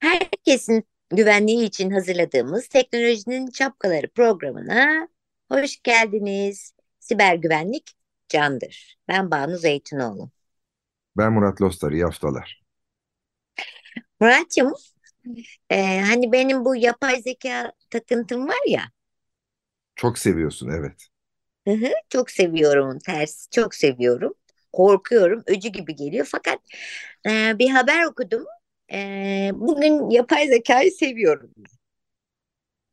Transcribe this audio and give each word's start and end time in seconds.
Herkesin 0.00 0.84
güvenliği 1.10 1.66
için 1.66 1.90
hazırladığımız 1.90 2.68
Teknolojinin 2.68 3.50
Şapkaları 3.50 4.08
programına 4.08 5.08
hoş 5.50 5.82
geldiniz. 5.82 6.72
Siber 7.00 7.34
güvenlik 7.34 7.90
candır. 8.28 8.98
Ben 9.08 9.30
Banu 9.30 9.56
Zeytinoğlu. 9.56 10.30
Ben 11.16 11.32
Murat 11.32 11.62
Lostar, 11.62 11.92
iyi 11.92 12.04
haftalar. 12.04 12.62
Murat'cığım, 14.20 14.74
e, 15.70 16.00
hani 16.00 16.32
benim 16.32 16.64
bu 16.64 16.76
yapay 16.76 17.22
zeka 17.22 17.72
takıntım 17.90 18.48
var 18.48 18.68
ya. 18.68 18.82
Çok 19.98 20.18
seviyorsun, 20.18 20.68
evet. 20.68 21.08
Hı 21.68 21.74
hı, 21.74 21.86
çok 22.10 22.30
seviyorum, 22.30 22.98
ters, 22.98 23.48
çok 23.50 23.74
seviyorum. 23.74 24.34
Korkuyorum, 24.72 25.42
öcü 25.46 25.68
gibi 25.68 25.96
geliyor. 25.96 26.28
Fakat 26.30 26.58
e, 27.28 27.58
bir 27.58 27.70
haber 27.70 28.04
okudum. 28.04 28.44
E, 28.92 29.50
bugün 29.54 30.10
yapay 30.10 30.48
zekayı 30.48 30.92
seviyorum. 30.92 31.50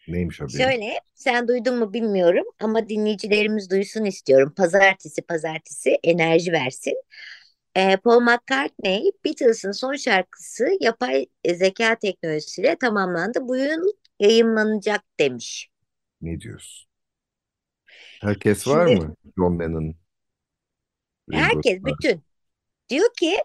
Neymiş 0.08 0.42
haberi? 0.42 0.62
Şöyle, 0.62 1.00
sen 1.16 1.47
duydun 1.47 1.78
mu 1.80 1.94
bilmiyorum 1.94 2.45
ama 2.59 2.89
dinleyicilerimiz 2.89 3.69
duysun 3.69 4.06
istiyorum. 4.06 4.53
Pazartesi 4.58 5.22
pazartesi 5.22 6.00
enerji 6.03 6.52
versin. 6.52 6.94
Ee, 7.78 7.97
Paul 7.97 8.22
McCartney, 8.22 9.12
Beatles'ın 9.25 9.72
son 9.72 9.95
şarkısı 9.95 10.67
yapay 10.81 11.25
zeka 11.56 11.95
teknolojisiyle 11.95 12.75
tamamlandı. 12.75 13.40
Bu 13.42 13.58
yayınlanacak 14.19 15.02
demiş. 15.19 15.69
Ne 16.22 16.42
diyorsun? 16.42 16.88
Herkes 18.26 18.68
var 18.68 18.88
Şimdi 18.88 19.06
mı? 19.06 19.16
John 19.38 19.59
Lennon, 19.59 19.95
Ringo 21.31 21.44
herkes, 21.44 21.80
Starr. 21.80 21.86
bütün 21.86 22.23
diyor 22.90 23.09
ki 23.20 23.38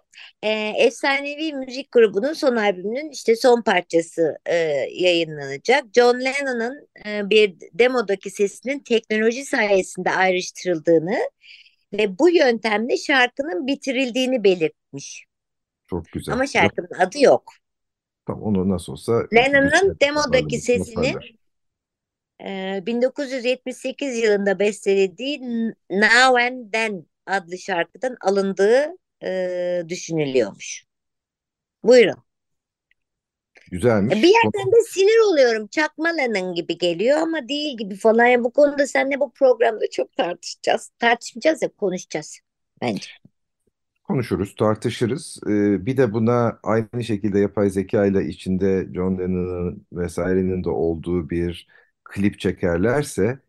e, 0.42 0.50
efsanevi 0.76 1.52
müzik 1.52 1.92
grubunun 1.92 2.32
son 2.32 2.56
albümünün 2.56 3.10
işte 3.10 3.36
son 3.36 3.62
parçası 3.62 4.38
e, 4.46 4.54
yayınlanacak. 4.92 5.84
John 5.94 6.20
Lennon'ın 6.20 6.88
e, 7.06 7.30
bir 7.30 7.54
demodaki 7.72 8.30
sesinin 8.30 8.78
teknoloji 8.78 9.44
sayesinde 9.44 10.10
ayrıştırıldığını 10.10 11.18
ve 11.92 12.18
bu 12.18 12.30
yöntemle 12.30 12.96
şarkının 12.96 13.66
bitirildiğini 13.66 14.44
belirtmiş. 14.44 15.24
Çok 15.90 16.04
güzel. 16.12 16.34
Ama 16.34 16.46
şarkının 16.46 17.00
adı 17.00 17.20
yok. 17.20 17.52
tamam 18.26 18.42
onu 18.42 18.68
nasıl 18.68 18.92
olsa 18.92 19.22
Lennon'ın 19.34 19.96
demodaki 20.02 20.58
sesinin. 20.58 21.39
E, 22.44 22.82
1978 22.86 24.18
yılında 24.18 24.58
bestelediği 24.58 25.40
Now 25.90 26.46
and 26.46 26.72
Then 26.72 27.06
adlı 27.26 27.58
şarkıdan 27.58 28.16
alındığı 28.20 28.86
e, 29.24 29.82
düşünülüyormuş. 29.88 30.84
Buyurun. 31.82 32.24
E, 34.10 34.14
Bir 34.14 34.16
Güzelmiş. 34.16 34.24
Yerden 34.28 34.72
de 34.72 34.82
sinir 34.90 35.32
oluyorum. 35.32 35.66
Çakma 35.66 36.08
Lennon 36.08 36.54
gibi 36.54 36.78
geliyor 36.78 37.18
ama 37.18 37.48
değil 37.48 37.76
gibi 37.78 37.96
falan. 37.96 38.26
Yani 38.26 38.44
bu 38.44 38.52
konuda 38.52 38.86
seninle 38.86 39.20
bu 39.20 39.32
programda 39.32 39.84
çok 39.92 40.16
tartışacağız. 40.16 40.90
Tartışmayacağız 40.98 41.62
ya 41.62 41.68
konuşacağız 41.68 42.40
bence. 42.82 43.08
konuşuruz, 44.04 44.54
tartışırız. 44.54 45.40
Ee, 45.46 45.86
bir 45.86 45.96
de 45.96 46.12
buna 46.12 46.60
aynı 46.62 47.04
şekilde 47.04 47.38
yapay 47.38 47.70
zeka 47.70 48.06
ile 48.06 48.24
içinde 48.26 48.88
John 48.94 49.18
Lennon'ın 49.18 49.86
vesairenin 49.92 50.64
de 50.64 50.70
olduğu 50.70 51.30
bir 51.30 51.66
klip 52.10 52.40
çekerlerse 52.40 53.40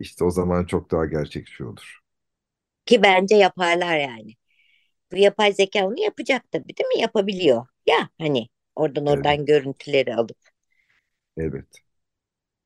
işte 0.00 0.24
o 0.24 0.30
zaman 0.30 0.66
çok 0.66 0.92
daha 0.92 1.06
gerçekçi 1.06 1.64
olur. 1.64 2.00
Ki 2.86 3.02
bence 3.02 3.36
yaparlar 3.36 3.98
yani. 3.98 4.34
Bu 5.12 5.16
yapay 5.16 5.52
zeka 5.54 5.86
onu 5.86 6.00
yapacak 6.00 6.52
tabii 6.52 6.76
değil 6.78 6.88
mi? 6.88 7.00
Yapabiliyor. 7.02 7.66
Ya 7.86 8.10
hani 8.18 8.48
oradan 8.76 9.06
Evet, 9.08 9.28
oradan 9.28 9.46
görüntüleri 9.46 10.16
alıp. 10.16 10.38
evet. 11.36 11.82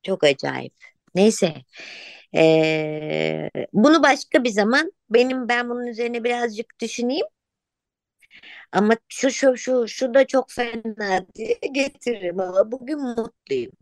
Çok 0.03 0.25
acayip. 0.25 0.75
Neyse. 1.15 1.55
Ee, 2.35 3.51
bunu 3.73 4.03
başka 4.03 4.45
bir 4.45 4.51
zaman 4.51 4.93
benim 5.11 5.49
ben 5.49 5.71
bunun 5.71 5.87
üzerine 5.87 6.25
birazcık 6.25 6.81
düşüneyim. 6.81 7.27
Ama 8.73 8.97
şu 9.09 9.31
şu 9.31 9.57
şu 9.57 9.89
şu 9.89 10.15
da 10.15 10.27
çok 10.27 10.51
fena 10.51 11.27
diye 11.35 11.59
getiririm 11.73 12.41
ama 12.41 12.73
bugün 12.73 13.01
mutluyum. 13.01 13.73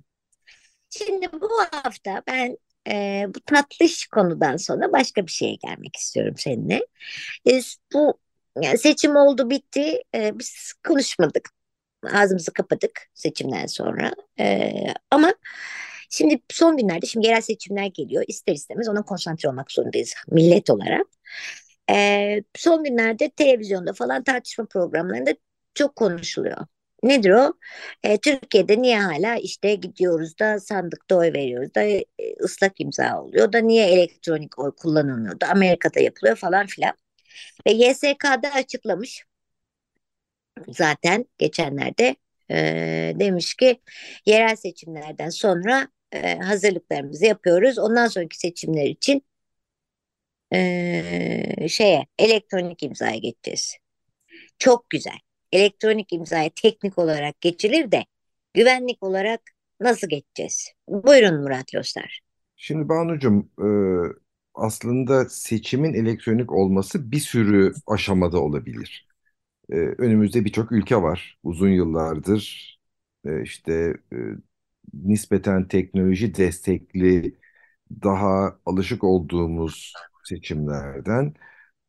Şimdi 0.91 1.33
bu 1.33 1.49
hafta 1.73 2.23
ben 2.27 2.59
e, 2.89 3.27
bu 3.35 3.41
tatlış 3.41 4.07
konudan 4.07 4.57
sonra 4.57 4.93
başka 4.93 5.27
bir 5.27 5.33
şeye 5.33 5.55
gelmek 5.55 5.97
istiyorum 5.97 6.35
seninle. 6.39 6.87
E, 7.49 7.61
bu 7.95 8.19
yani 8.63 8.79
seçim 8.79 9.17
oldu 9.17 9.51
bitti. 9.51 10.03
E, 10.15 10.39
biz 10.39 10.73
konuşmadık. 10.89 11.51
Ağzımızı 12.13 12.53
kapadık 12.53 13.03
seçimden 13.15 13.67
sonra. 13.67 14.13
E, 14.41 14.73
ama 15.11 15.35
şimdi 16.11 16.41
son 16.51 16.77
günlerde 16.77 17.07
şimdi 17.07 17.27
yerel 17.27 17.41
seçimler 17.41 17.87
geliyor. 17.87 18.25
İster 18.29 18.55
istemez 18.55 18.89
ona 18.89 19.03
konsantre 19.03 19.49
olmak 19.49 19.73
zorundayız 19.73 20.15
millet 20.29 20.71
olarak. 20.71 21.07
E, 21.91 22.43
son 22.57 22.85
günlerde 22.85 23.31
televizyonda 23.31 23.93
falan 23.93 24.25
tartışma 24.25 24.67
programlarında 24.67 25.35
çok 25.75 25.97
konuşuluyor. 25.97 26.67
Nedir 27.06 27.31
o? 27.31 27.53
E, 28.03 28.19
Türkiye'de 28.19 28.83
niye 28.83 29.00
hala 29.00 29.37
işte 29.37 29.75
gidiyoruz 29.75 30.39
da 30.39 30.61
sandıkta 30.61 31.17
oy 31.17 31.33
veriyoruz 31.33 31.75
da 31.75 31.83
e, 31.83 32.05
ıslak 32.44 32.81
imza 32.81 33.22
oluyor 33.22 33.53
da 33.53 33.59
niye 33.59 33.87
elektronik 33.87 34.59
oy 34.59 34.72
kullanılmıyor 34.77 35.41
da 35.41 35.49
Amerika'da 35.49 36.00
yapılıyor 36.00 36.37
falan 36.37 36.66
filan. 36.66 36.95
Ve 37.66 37.72
YSK'da 37.72 38.53
açıklamış 38.55 39.25
zaten 40.69 41.25
geçenlerde 41.39 42.16
e, 42.50 42.56
demiş 43.21 43.55
ki 43.55 43.81
yerel 44.27 44.56
seçimlerden 44.56 45.28
sonra 45.28 45.89
e, 46.12 46.39
hazırlıklarımızı 46.39 47.25
yapıyoruz. 47.27 47.78
Ondan 47.78 48.06
sonraki 48.06 48.39
seçimler 48.39 48.84
için 48.87 49.22
e, 50.53 51.69
şeye 51.69 52.06
elektronik 52.19 52.83
imzaya 52.83 53.16
geçeceğiz. 53.16 53.77
Çok 54.59 54.91
güzel. 54.91 55.19
Elektronik 55.53 56.12
imzaya 56.12 56.51
teknik 56.55 56.99
olarak 56.99 57.41
geçilir 57.41 57.93
de 57.93 58.05
güvenlik 58.55 59.03
olarak 59.03 59.41
nasıl 59.81 60.09
geçeceğiz? 60.09 60.73
Buyurun 60.89 61.43
Murat 61.43 61.75
Lostar. 61.75 62.21
Şimdi 62.57 62.89
Banucuğum, 62.89 63.51
e, 63.60 63.69
aslında 64.54 65.25
seçimin 65.28 65.95
elektronik 65.95 66.53
olması 66.53 67.13
bir 67.13 67.21
sürü 67.21 67.72
aşamada 67.87 68.41
olabilir. 68.41 69.09
E, 69.71 69.75
önümüzde 69.77 70.45
birçok 70.45 70.72
ülke 70.72 70.97
var. 70.97 71.39
Uzun 71.43 71.69
yıllardır 71.69 72.77
e, 73.27 73.43
işte 73.43 73.95
nispeten 74.95 75.69
teknoloji 75.69 76.34
destekli, 76.34 77.39
daha 78.03 78.59
alışık 78.66 79.04
olduğumuz 79.04 79.93
seçimlerden 80.25 81.34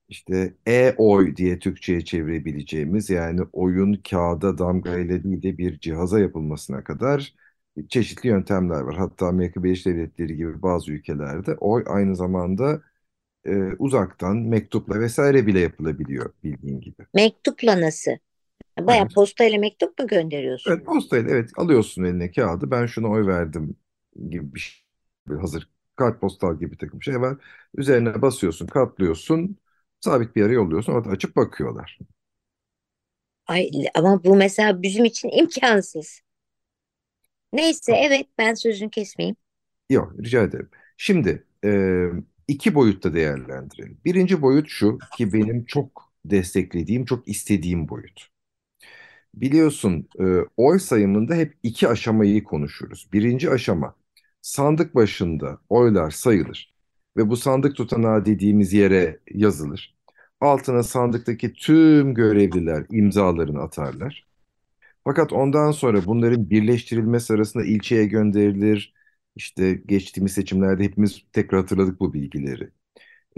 işte 0.09 0.53
e-oy 0.67 1.35
diye 1.35 1.59
Türkçe'ye 1.59 2.05
çevirebileceğimiz 2.05 3.09
yani 3.09 3.41
oyun 3.53 3.93
kağıda 4.09 4.57
damga 4.57 4.97
ile 4.99 5.23
değil 5.23 5.43
de 5.43 5.57
bir 5.57 5.79
cihaza 5.79 6.19
yapılmasına 6.19 6.83
kadar 6.83 7.33
çeşitli 7.89 8.27
yöntemler 8.29 8.81
var. 8.81 8.95
Hatta 8.97 9.27
Amerika 9.27 9.63
Birleşik 9.63 9.85
Devletleri 9.85 10.35
gibi 10.37 10.61
bazı 10.61 10.91
ülkelerde 10.91 11.55
oy 11.55 11.83
aynı 11.87 12.15
zamanda 12.15 12.81
e, 13.45 13.73
uzaktan 13.79 14.37
mektupla 14.37 14.99
vesaire 14.99 15.47
bile 15.47 15.59
yapılabiliyor 15.59 16.33
bildiğin 16.43 16.81
gibi. 16.81 17.05
Mektupla 17.13 17.81
nasıl? 17.81 18.11
Baya 18.79 19.05
Evet. 19.05 19.11
postayla 19.15 19.59
mektup 19.59 19.99
mu 19.99 20.07
gönderiyorsun? 20.07 20.77
Evet, 20.77 20.85
postayla 20.85 21.31
evet 21.31 21.49
alıyorsun 21.57 22.03
eline 22.03 22.31
kağıdı 22.31 22.71
ben 22.71 22.85
şuna 22.85 23.07
oy 23.09 23.27
verdim 23.27 23.75
gibi 24.29 24.55
bir 24.55 24.59
şey. 24.59 25.37
Hazır 25.37 25.69
kartpostal 25.95 26.59
gibi 26.59 26.71
bir 26.71 26.77
takım 26.77 27.03
şey 27.03 27.21
var. 27.21 27.37
Üzerine 27.77 28.21
basıyorsun, 28.21 28.67
katlıyorsun, 28.67 29.57
sabit 30.01 30.35
bir 30.35 30.41
yere 30.41 30.53
yolluyorsun. 30.53 30.93
Orada 30.93 31.09
açıp 31.09 31.35
bakıyorlar. 31.35 31.99
Ay, 33.47 33.69
ama 33.95 34.23
bu 34.23 34.35
mesela 34.35 34.81
bizim 34.81 35.05
için 35.05 35.29
imkansız. 35.29 36.21
Neyse 37.53 37.93
evet 37.95 38.27
ben 38.37 38.53
sözünü 38.53 38.89
kesmeyeyim. 38.89 39.35
Yok, 39.89 40.13
rica 40.23 40.43
ederim. 40.43 40.69
Şimdi 40.97 41.47
e, 41.65 41.69
iki 42.47 42.75
boyutta 42.75 43.13
değerlendirelim. 43.13 44.01
Birinci 44.05 44.41
boyut 44.41 44.69
şu 44.69 44.97
ki 45.11 45.33
benim 45.33 45.65
çok 45.65 46.13
desteklediğim, 46.25 47.05
çok 47.05 47.27
istediğim 47.27 47.89
boyut. 47.89 48.29
Biliyorsun, 49.33 50.09
e, 50.19 50.23
oy 50.57 50.79
sayımında 50.79 51.35
hep 51.35 51.57
iki 51.63 51.87
aşamayı 51.87 52.43
konuşuruz. 52.43 53.09
Birinci 53.13 53.49
aşama, 53.49 53.95
sandık 54.41 54.95
başında 54.95 55.59
oylar 55.69 56.11
sayılır 56.11 56.76
ve 57.17 57.29
bu 57.29 57.37
sandık 57.37 57.75
tutanağı 57.75 58.25
dediğimiz 58.25 58.73
yere 58.73 59.19
yazılır. 59.33 59.95
Altına 60.41 60.83
sandıktaki 60.83 61.53
tüm 61.53 62.13
görevliler 62.13 62.85
imzalarını 62.91 63.61
atarlar. 63.61 64.27
Fakat 65.03 65.33
ondan 65.33 65.71
sonra 65.71 66.05
bunların 66.05 66.49
birleştirilmesi 66.49 67.33
arasında 67.33 67.63
ilçeye 67.65 68.05
gönderilir. 68.05 68.93
İşte 69.35 69.73
geçtiğimiz 69.85 70.31
seçimlerde 70.33 70.83
hepimiz 70.83 71.23
tekrar 71.33 71.61
hatırladık 71.61 71.99
bu 71.99 72.13
bilgileri. 72.13 72.69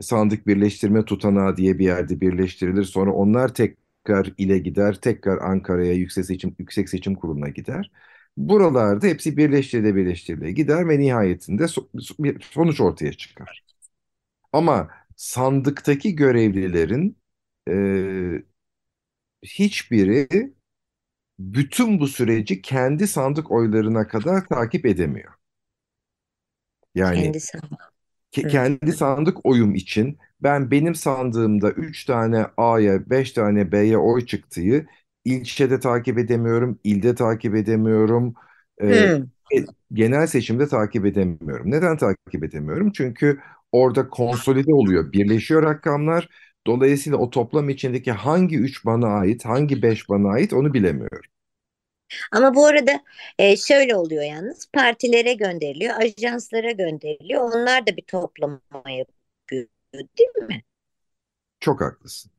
Sandık 0.02 0.48
birleştirme 0.48 1.06
tutanağı 1.06 1.58
diye 1.58 1.80
bir 1.80 1.86
yerde 1.86 2.22
birleştirilir. 2.22 2.84
Sonra 2.84 3.12
onlar 3.14 3.54
tekrar 3.54 4.34
ile 4.38 4.60
gider, 4.60 4.96
tekrar 5.02 5.38
Ankara'ya 5.38 5.94
Yüksek 5.94 6.26
Seçim 6.26 6.56
Yüksek 6.60 6.90
Seçim 6.90 7.16
Kurulu'na 7.16 7.50
gider. 7.50 7.92
Buralarda 8.38 9.08
hepsi 9.08 9.38
birleştirile 9.38 9.96
birleştirile 9.96 10.52
gider 10.52 10.90
ve 10.90 11.00
nihayetinde 11.00 11.64
so- 11.64 11.88
bir 12.20 12.42
sonuç 12.42 12.82
ortaya 12.82 13.14
çıkar. 13.14 13.69
Ama 14.54 14.90
sandıktaki 15.16 16.16
görevlilerin 16.16 17.18
e, 17.70 17.74
hiçbiri 19.46 20.28
bütün 21.40 22.00
bu 22.00 22.08
süreci 22.08 22.62
kendi 22.62 23.08
sandık 23.08 23.52
oylarına 23.52 24.08
kadar 24.08 24.48
takip 24.48 24.86
edemiyor. 24.86 25.34
Yani 26.96 27.32
Kendi 27.32 27.40
sandık. 27.40 27.94
ke- 28.32 28.48
kendi 28.48 28.94
sandık 28.94 29.46
oyum 29.46 29.76
için 29.76 30.18
ben 30.44 30.72
benim 30.72 30.96
sandığımda 30.96 31.72
3 31.72 32.06
tane 32.06 32.46
A'ya 32.58 33.10
5 33.10 33.32
tane 33.32 33.72
B'ye 33.72 33.98
oy 33.98 34.26
çıktığı 34.26 34.88
ilçede 35.26 35.80
takip 35.80 36.18
edemiyorum, 36.18 36.80
ilde 36.84 37.16
takip 37.16 37.56
edemiyorum, 37.56 38.34
e, 38.82 38.88
Hı. 38.90 39.28
e, 39.56 39.58
genel 39.94 40.28
seçimde 40.28 40.68
takip 40.68 41.06
edemiyorum. 41.06 41.72
Neden 41.72 41.98
takip 41.98 42.44
edemiyorum? 42.44 42.92
Çünkü 42.92 43.40
orada 43.72 44.10
konsolide 44.10 44.74
oluyor, 44.74 45.12
birleşiyor 45.12 45.64
rakamlar. 45.64 46.30
Dolayısıyla 46.68 47.18
o 47.18 47.30
toplam 47.30 47.70
içindeki 47.70 48.12
hangi 48.12 48.58
3 48.58 48.86
bana 48.86 49.08
ait, 49.08 49.46
hangi 49.46 49.82
5 49.82 50.10
bana 50.10 50.30
ait 50.30 50.54
onu 50.54 50.74
bilemiyorum. 50.74 51.32
Ama 52.32 52.56
bu 52.56 52.66
arada 52.66 53.04
e, 53.40 53.58
şöyle 53.58 53.96
oluyor 53.96 54.24
yalnız 54.24 54.70
partilere 54.74 55.34
gönderiliyor, 55.34 55.96
ajanslara 55.96 56.72
gönderiliyor. 56.72 57.42
Onlar 57.42 57.88
da 57.88 57.98
bir 57.98 58.02
toplama 58.02 58.60
yapıyor, 58.90 59.68
değil 59.92 60.48
mi? 60.50 60.62
Çok 61.60 61.82
haklısın. 61.82 62.32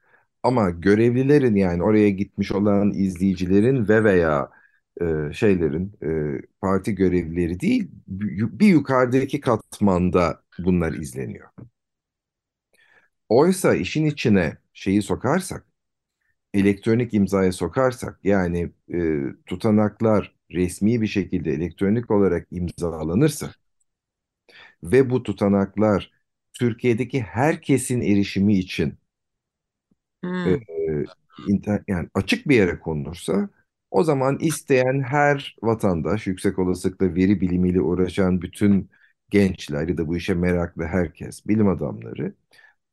Ama 0.43 0.71
görevlilerin 0.71 1.55
yani 1.57 1.83
oraya 1.83 2.11
gitmiş 2.11 2.53
olan 2.53 2.91
izleyicilerin 2.91 3.89
ve 3.89 4.05
veya 4.05 4.51
e, 5.03 5.33
şeylerin 5.33 5.93
e, 6.05 6.43
parti 6.61 6.95
görevlileri 6.95 7.61
değil 7.61 7.89
bir 8.09 8.67
yukarıdaki 8.69 9.41
katmanda 9.41 10.43
bunlar 10.59 10.93
izleniyor. 10.93 11.49
Oysa 13.29 13.75
işin 13.75 14.07
içine 14.07 14.59
şeyi 14.73 15.03
sokarsak, 15.03 15.67
elektronik 16.55 17.15
imzaya 17.15 17.53
sokarsak 17.53 18.21
yani 18.25 18.73
e, 18.95 19.23
tutanaklar 19.47 20.37
resmi 20.53 21.03
bir 21.03 21.09
şekilde 21.09 21.53
elektronik 21.53 22.13
olarak 22.13 22.49
imzalanırsa 22.51 23.55
ve 24.83 25.11
bu 25.11 25.23
tutanaklar 25.23 26.11
Türkiye'deki 26.53 27.21
herkesin 27.23 28.01
erişimi 28.01 28.55
için 28.59 28.95
e, 30.47 30.51
Hmm. 30.51 31.11
inter- 31.39 31.85
yani 31.89 32.09
açık 32.15 32.49
bir 32.49 32.57
yere 32.57 32.79
konulursa 32.81 33.49
o 33.91 34.05
zaman 34.05 34.39
isteyen 34.39 35.01
her 35.03 35.57
vatandaş, 35.63 36.27
yüksek 36.27 36.59
olasılıkla 36.59 37.15
veri 37.15 37.41
bilimiyle 37.41 37.81
uğraşan 37.81 38.43
bütün 38.43 38.91
gençler 39.31 39.89
ya 39.89 39.99
da 39.99 40.09
bu 40.09 40.17
işe 40.17 40.35
meraklı 40.35 40.85
herkes, 40.85 41.47
bilim 41.47 41.69
adamları 41.69 42.35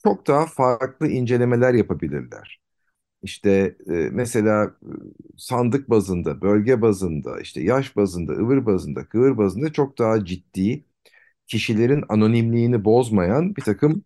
çok 0.04 0.28
daha 0.28 0.46
farklı 0.48 1.08
incelemeler 1.08 1.74
yapabilirler. 1.74 2.62
İşte 3.24 3.78
e, 3.90 3.94
mesela 3.94 4.66
e, 4.84 4.90
sandık 5.38 5.90
bazında, 5.90 6.42
bölge 6.42 6.82
bazında, 6.82 7.42
işte 7.42 7.62
yaş 7.64 7.96
bazında, 7.96 8.34
ıvır 8.34 8.66
bazında, 8.66 9.06
kıvır 9.10 9.38
bazında 9.38 9.74
çok 9.74 9.98
daha 10.00 10.26
ciddi, 10.26 10.86
kişilerin 11.48 12.04
anonimliğini 12.10 12.86
bozmayan 12.86 13.56
bir 13.56 13.62
takım 13.62 14.04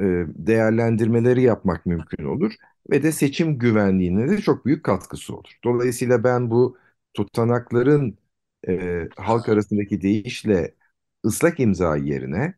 e, 0.00 0.04
değerlendirmeleri 0.28 1.42
yapmak 1.42 1.86
mümkün 1.86 2.24
olur 2.24 2.54
ve 2.90 3.02
de 3.02 3.12
seçim 3.12 3.58
güvenliğine 3.58 4.28
de 4.30 4.40
çok 4.40 4.66
büyük 4.66 4.84
katkısı 4.84 5.34
olur. 5.36 5.58
Dolayısıyla 5.64 6.24
ben 6.24 6.50
bu 6.50 6.78
tutanakların 7.14 8.18
e, 8.68 9.08
halk 9.16 9.48
arasındaki 9.48 10.02
deyişle 10.02 10.74
ıslak 11.26 11.60
imza 11.60 11.96
yerine 11.96 12.54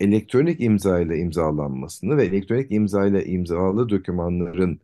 elektronik 0.00 0.60
imza 0.60 1.00
ile 1.00 1.18
imzalanmasını 1.18 2.16
ve 2.16 2.24
elektronik 2.26 2.72
imza 2.72 3.06
ile 3.06 3.26
imzalı 3.26 3.88
dokümanların 3.88 4.80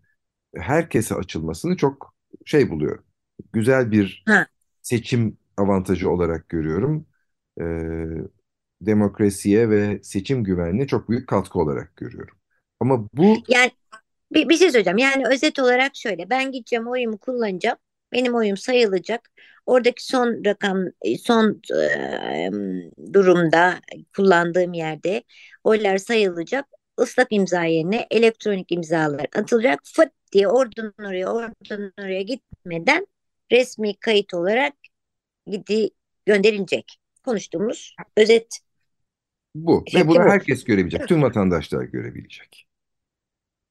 herkese 0.56 1.14
açılmasını 1.14 1.76
çok 1.76 2.14
şey 2.44 2.70
buluyorum. 2.70 3.05
Güzel 3.52 3.91
bir 3.93 4.26
Ha. 4.26 4.47
seçim 4.82 5.38
avantajı 5.56 6.11
olarak 6.11 6.49
görüyorum. 6.49 7.06
E, 7.61 7.64
demokrasiye 8.81 9.71
ve 9.71 10.00
seçim 10.03 10.44
güvenliğine 10.44 10.87
çok 10.87 11.09
büyük 11.09 11.29
katkı 11.29 11.59
olarak 11.59 11.97
görüyorum. 11.97 12.37
Ama 12.81 13.09
bu 13.15 13.37
Yani 13.49 13.71
bir, 14.32 14.49
bir 14.49 14.56
şey 14.56 14.71
söyleyeceğim. 14.71 14.99
Yani 14.99 15.27
özet 15.27 15.59
olarak 15.59 15.97
şöyle. 15.97 16.31
Ben 16.31 16.53
gideceğim 16.53 16.88
oyumu 16.88 17.19
kullanacağım. 17.19 17.79
Benim 18.12 18.35
oyum 18.35 18.56
sayılacak. 18.56 19.31
Oradaki 19.67 20.06
son 20.06 20.44
rakam, 20.44 20.85
son 21.21 21.62
e, 21.81 22.50
durumda 23.12 23.81
kullandığım 24.17 24.73
yerde 24.73 25.23
oylar 25.64 25.99
sayılacak. 25.99 26.66
Islak 27.02 27.26
imza 27.31 27.64
yerine 27.64 28.07
elektronik 28.11 28.73
imzalar 28.73 29.26
atılacak. 29.37 29.81
Fıt 29.85 30.09
diye 30.33 30.49
oradan 30.49 30.95
oraya, 30.99 31.33
oradan 31.33 31.93
oraya 31.99 32.23
gitmeden 32.23 33.07
resmi 33.52 33.97
kayıt 33.97 34.35
olarak 34.35 34.73
gidi 35.47 35.90
gönderilecek. 36.26 36.97
Konuştuğumuz 37.25 37.97
özet 38.16 38.61
bu 39.54 39.85
ve 39.95 40.09
bunu 40.09 40.19
bu. 40.19 40.23
herkes 40.23 40.64
görebilecek, 40.64 41.09
tüm 41.09 41.23
vatandaşlar 41.23 41.85
görebilecek. 41.85 42.66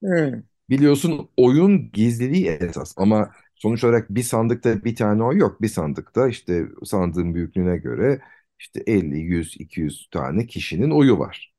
Hmm. 0.02 0.42
Biliyorsun 0.70 1.28
oyun 1.36 1.92
gizliliği 1.92 2.46
esas 2.46 2.94
ama 2.96 3.30
sonuç 3.54 3.84
olarak 3.84 4.10
bir 4.10 4.22
sandıkta 4.22 4.84
bir 4.84 4.96
tane 4.96 5.22
oy 5.22 5.38
yok. 5.38 5.62
Bir 5.62 5.68
sandıkta 5.68 6.28
işte 6.28 6.66
sandığın 6.84 7.34
büyüklüğüne 7.34 7.76
göre 7.76 8.20
işte 8.58 8.82
50, 8.86 9.18
100, 9.18 9.56
200 9.60 10.08
tane 10.10 10.46
kişinin 10.46 10.90
oyu 10.90 11.18
var. 11.18 11.54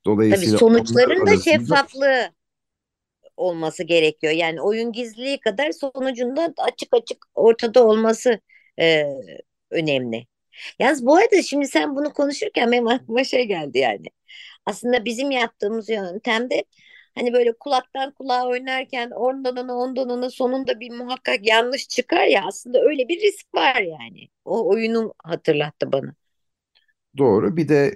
Tabii 0.00 0.06
Dolayısıyla 0.06 0.58
onlar 0.58 0.58
sonuçların 0.58 1.26
da 1.26 1.30
arasında 1.30 1.50
şeffaflığı 1.52 2.30
olması 3.36 3.84
gerekiyor. 3.84 4.32
Yani 4.32 4.60
oyun 4.60 4.92
gizliliği 4.92 5.40
kadar 5.40 5.72
sonucunda 5.72 6.54
açık 6.58 6.88
açık 6.94 7.26
ortada 7.34 7.86
olması 7.86 8.40
e, 8.80 9.04
önemli. 9.70 10.26
Yalnız 10.78 11.06
bu 11.06 11.16
arada 11.16 11.42
şimdi 11.42 11.66
sen 11.68 11.96
bunu 11.96 12.12
konuşurken 12.12 12.72
benim 12.72 12.86
aklıma 12.88 13.24
şey 13.24 13.44
geldi 13.48 13.78
yani. 13.78 14.06
Aslında 14.66 15.04
bizim 15.04 15.30
yaptığımız 15.30 15.88
yöntemde 15.88 16.64
hani 17.14 17.32
böyle 17.32 17.52
kulaktan 17.52 18.12
kulağa 18.14 18.46
oynarken 18.48 19.10
ondan 19.10 19.56
ona 19.56 19.74
ondan 19.76 20.10
ona 20.10 20.30
sonunda 20.30 20.80
bir 20.80 20.90
muhakkak 20.90 21.46
yanlış 21.46 21.88
çıkar 21.88 22.24
ya 22.26 22.44
aslında 22.46 22.80
öyle 22.80 23.08
bir 23.08 23.20
risk 23.20 23.54
var 23.54 23.76
yani. 23.82 24.28
O 24.44 24.68
oyunu 24.68 25.14
hatırlattı 25.24 25.92
bana. 25.92 26.14
Doğru. 27.18 27.56
Bir 27.56 27.68
de 27.68 27.94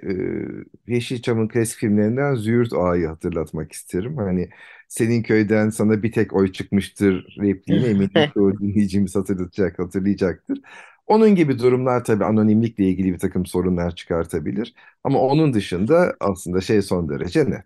e, 0.87 0.93
Yeşilçam'ın 0.93 1.47
klasik 1.47 1.77
filmlerinden 1.79 2.35
Züğürt 2.35 2.73
Ağa'yı 2.73 3.07
hatırlatmak 3.07 3.71
isterim. 3.71 4.17
Hani 4.17 4.49
senin 4.87 5.23
köyden 5.23 5.69
sana 5.69 6.03
bir 6.03 6.11
tek 6.11 6.33
oy 6.33 6.51
çıkmıştır 6.51 7.35
repliğini 7.41 7.85
eminim 7.85 8.29
çoğu 8.33 8.53
dinleyicimiz 8.59 9.15
hatırlatacak, 9.15 9.79
hatırlayacaktır. 9.79 10.59
Onun 11.07 11.35
gibi 11.35 11.59
durumlar 11.59 12.03
tabii 12.03 12.25
anonimlikle 12.25 12.85
ilgili 12.89 13.13
bir 13.13 13.19
takım 13.19 13.45
sorunlar 13.45 13.95
çıkartabilir. 13.95 14.73
Ama 15.03 15.19
onun 15.19 15.53
dışında 15.53 16.15
aslında 16.19 16.61
şey 16.61 16.81
son 16.81 17.09
derece 17.09 17.49
net. 17.51 17.65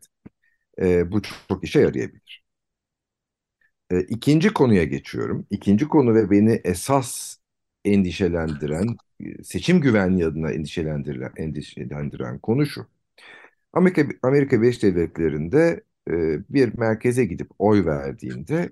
E, 0.82 1.12
bu 1.14 1.22
çok 1.50 1.64
işe 1.66 1.82
yarayabilir. 1.82 2.44
E, 3.92 4.00
ikinci 4.02 4.50
konuya 4.54 4.84
geçiyorum. 4.84 5.48
İkinci 5.50 5.88
konu 5.88 6.16
ve 6.16 6.32
beni 6.32 6.62
esas 6.64 7.38
endişelendiren, 7.86 8.88
seçim 9.44 9.82
güvenliği 9.82 10.26
adına 10.28 10.52
endişelendiren, 10.52 11.32
endişelendiren 11.38 12.40
konu 12.40 12.66
şu. 12.66 12.88
Amerika, 13.74 14.04
Amerika 14.24 14.62
Birleşik 14.64 14.84
Devletleri'nde 14.84 15.84
e, 16.12 16.14
bir 16.54 16.80
merkeze 16.80 17.26
gidip 17.26 17.52
oy 17.60 17.86
verdiğinde 17.86 18.72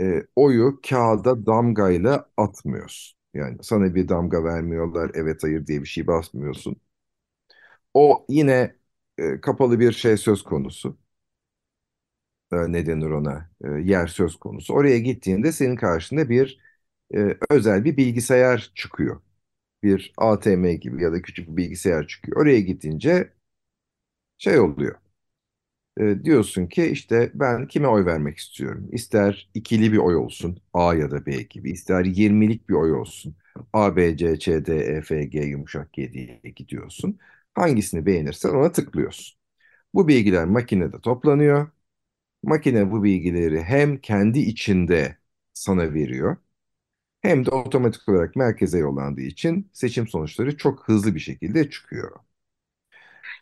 e, 0.00 0.22
oyu 0.36 0.80
kağıda 0.90 1.46
damgayla 1.46 2.30
atmıyorsun. 2.38 3.17
Yani 3.38 3.58
sana 3.62 3.94
bir 3.94 4.08
damga 4.08 4.44
vermiyorlar, 4.44 5.10
evet 5.14 5.42
hayır 5.44 5.66
diye 5.66 5.82
bir 5.82 5.86
şey 5.88 6.06
basmıyorsun. 6.06 6.76
O 7.94 8.26
yine 8.28 8.76
e, 9.18 9.40
kapalı 9.40 9.80
bir 9.80 9.92
şey 9.92 10.16
söz 10.16 10.42
konusu. 10.44 10.98
E, 12.52 12.56
ne 12.72 12.86
denir 12.86 13.10
ona? 13.10 13.50
E, 13.64 13.68
yer 13.68 14.06
söz 14.06 14.36
konusu. 14.36 14.74
Oraya 14.74 14.98
gittiğinde 14.98 15.52
senin 15.52 15.76
karşında 15.76 16.28
bir 16.28 16.58
e, 17.14 17.36
özel 17.50 17.84
bir 17.84 17.96
bilgisayar 17.96 18.72
çıkıyor. 18.74 19.20
Bir 19.82 20.14
ATM 20.18 20.74
gibi 20.74 21.02
ya 21.02 21.12
da 21.12 21.22
küçük 21.22 21.48
bir 21.50 21.56
bilgisayar 21.56 22.06
çıkıyor. 22.08 22.42
Oraya 22.42 22.60
gidince 22.60 23.32
şey 24.38 24.60
oluyor. 24.60 24.98
Diyorsun 26.24 26.66
ki 26.66 26.84
işte 26.86 27.30
ben 27.34 27.66
kime 27.68 27.88
oy 27.88 28.04
vermek 28.06 28.38
istiyorum? 28.38 28.88
İster 28.92 29.50
ikili 29.54 29.92
bir 29.92 29.98
oy 29.98 30.16
olsun 30.16 30.60
A 30.72 30.94
ya 30.94 31.10
da 31.10 31.26
B 31.26 31.42
gibi. 31.42 31.70
ister 31.70 32.04
20'lik 32.04 32.68
bir 32.68 32.74
oy 32.74 32.92
olsun. 32.94 33.36
A, 33.72 33.96
B, 33.96 34.16
C, 34.16 34.38
Ç, 34.38 34.48
D, 34.48 34.76
E, 34.76 35.02
F, 35.02 35.24
G 35.24 35.40
yumuşak 35.44 35.92
G 35.92 36.12
diye 36.12 36.40
gidiyorsun. 36.56 37.18
Hangisini 37.54 38.06
beğenirsen 38.06 38.48
ona 38.50 38.72
tıklıyorsun. 38.72 39.38
Bu 39.94 40.08
bilgiler 40.08 40.46
makinede 40.46 41.00
toplanıyor. 41.00 41.68
Makine 42.42 42.92
bu 42.92 43.04
bilgileri 43.04 43.62
hem 43.62 43.98
kendi 44.00 44.38
içinde 44.40 45.18
sana 45.54 45.94
veriyor 45.94 46.36
hem 47.22 47.46
de 47.46 47.50
otomatik 47.50 48.08
olarak 48.08 48.36
merkeze 48.36 48.78
yollandığı 48.78 49.20
için 49.22 49.70
seçim 49.72 50.08
sonuçları 50.08 50.56
çok 50.56 50.88
hızlı 50.88 51.14
bir 51.14 51.20
şekilde 51.20 51.70
çıkıyor. 51.70 52.12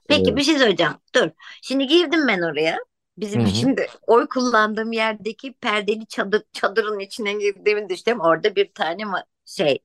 Peki 0.08 0.36
bir 0.36 0.42
şey 0.42 0.58
söyleyeceğim. 0.58 0.92
Dur. 1.14 1.30
Şimdi 1.62 1.86
girdim 1.86 2.28
ben 2.28 2.42
oraya. 2.42 2.78
Bizim 3.18 3.42
hı. 3.42 3.50
şimdi 3.50 3.86
oy 4.06 4.28
kullandığım 4.28 4.92
yerdeki 4.92 5.52
perdeli 5.52 6.06
çadır 6.06 6.42
çadırın 6.52 6.98
içine 6.98 7.32
girdiğimi 7.32 7.88
düşünüyorum. 7.88 8.26
Orada 8.26 8.56
bir 8.56 8.72
tane 8.74 9.02
şey. 9.44 9.78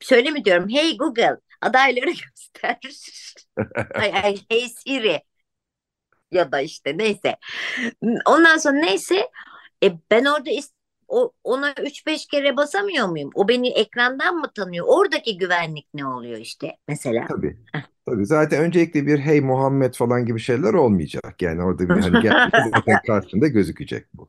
Şöyle 0.00 0.30
mi 0.30 0.44
diyorum? 0.44 0.68
Hey 0.68 0.96
Google 0.96 1.36
adayları 1.60 2.10
göster. 2.10 2.78
Ay, 3.94 4.12
ay, 4.24 4.38
hey 4.48 4.68
Siri 4.68 5.22
ya 6.30 6.52
da 6.52 6.60
işte 6.60 6.98
neyse. 6.98 7.36
Ondan 8.26 8.58
sonra 8.58 8.76
neyse 8.78 9.30
e, 9.84 9.92
ben 10.10 10.24
orada 10.24 10.50
is- 10.50 10.72
o, 11.12 11.32
ona 11.44 11.74
3-5 11.82 12.26
kere 12.26 12.56
basamıyor 12.56 13.08
muyum? 13.08 13.30
O 13.34 13.48
beni 13.48 13.68
ekrandan 13.68 14.36
mı 14.36 14.52
tanıyor? 14.54 14.86
Oradaki 14.88 15.38
güvenlik 15.38 15.88
ne 15.94 16.06
oluyor 16.06 16.38
işte 16.38 16.76
mesela? 16.88 17.26
Tabii. 17.28 17.56
Tabii 18.06 18.26
zaten 18.26 18.64
öncelikle 18.64 19.06
bir 19.06 19.18
hey 19.18 19.40
Muhammed 19.40 19.94
falan 19.94 20.26
gibi 20.26 20.40
şeyler 20.40 20.74
olmayacak. 20.74 21.42
Yani 21.42 21.62
orada 21.62 21.88
bir 21.88 22.00
hani 22.00 22.28
zaten 22.74 22.98
karşında 23.06 23.46
gözükecek 23.48 24.06
bu. 24.14 24.28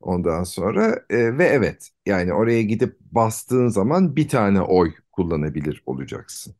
Ondan 0.00 0.44
sonra 0.44 1.04
e, 1.10 1.38
ve 1.38 1.44
evet 1.44 1.90
yani 2.06 2.34
oraya 2.34 2.62
gidip 2.62 2.96
bastığın 3.00 3.68
zaman 3.68 4.16
bir 4.16 4.28
tane 4.28 4.60
oy 4.60 4.92
kullanabilir 5.12 5.82
olacaksın. 5.86 6.54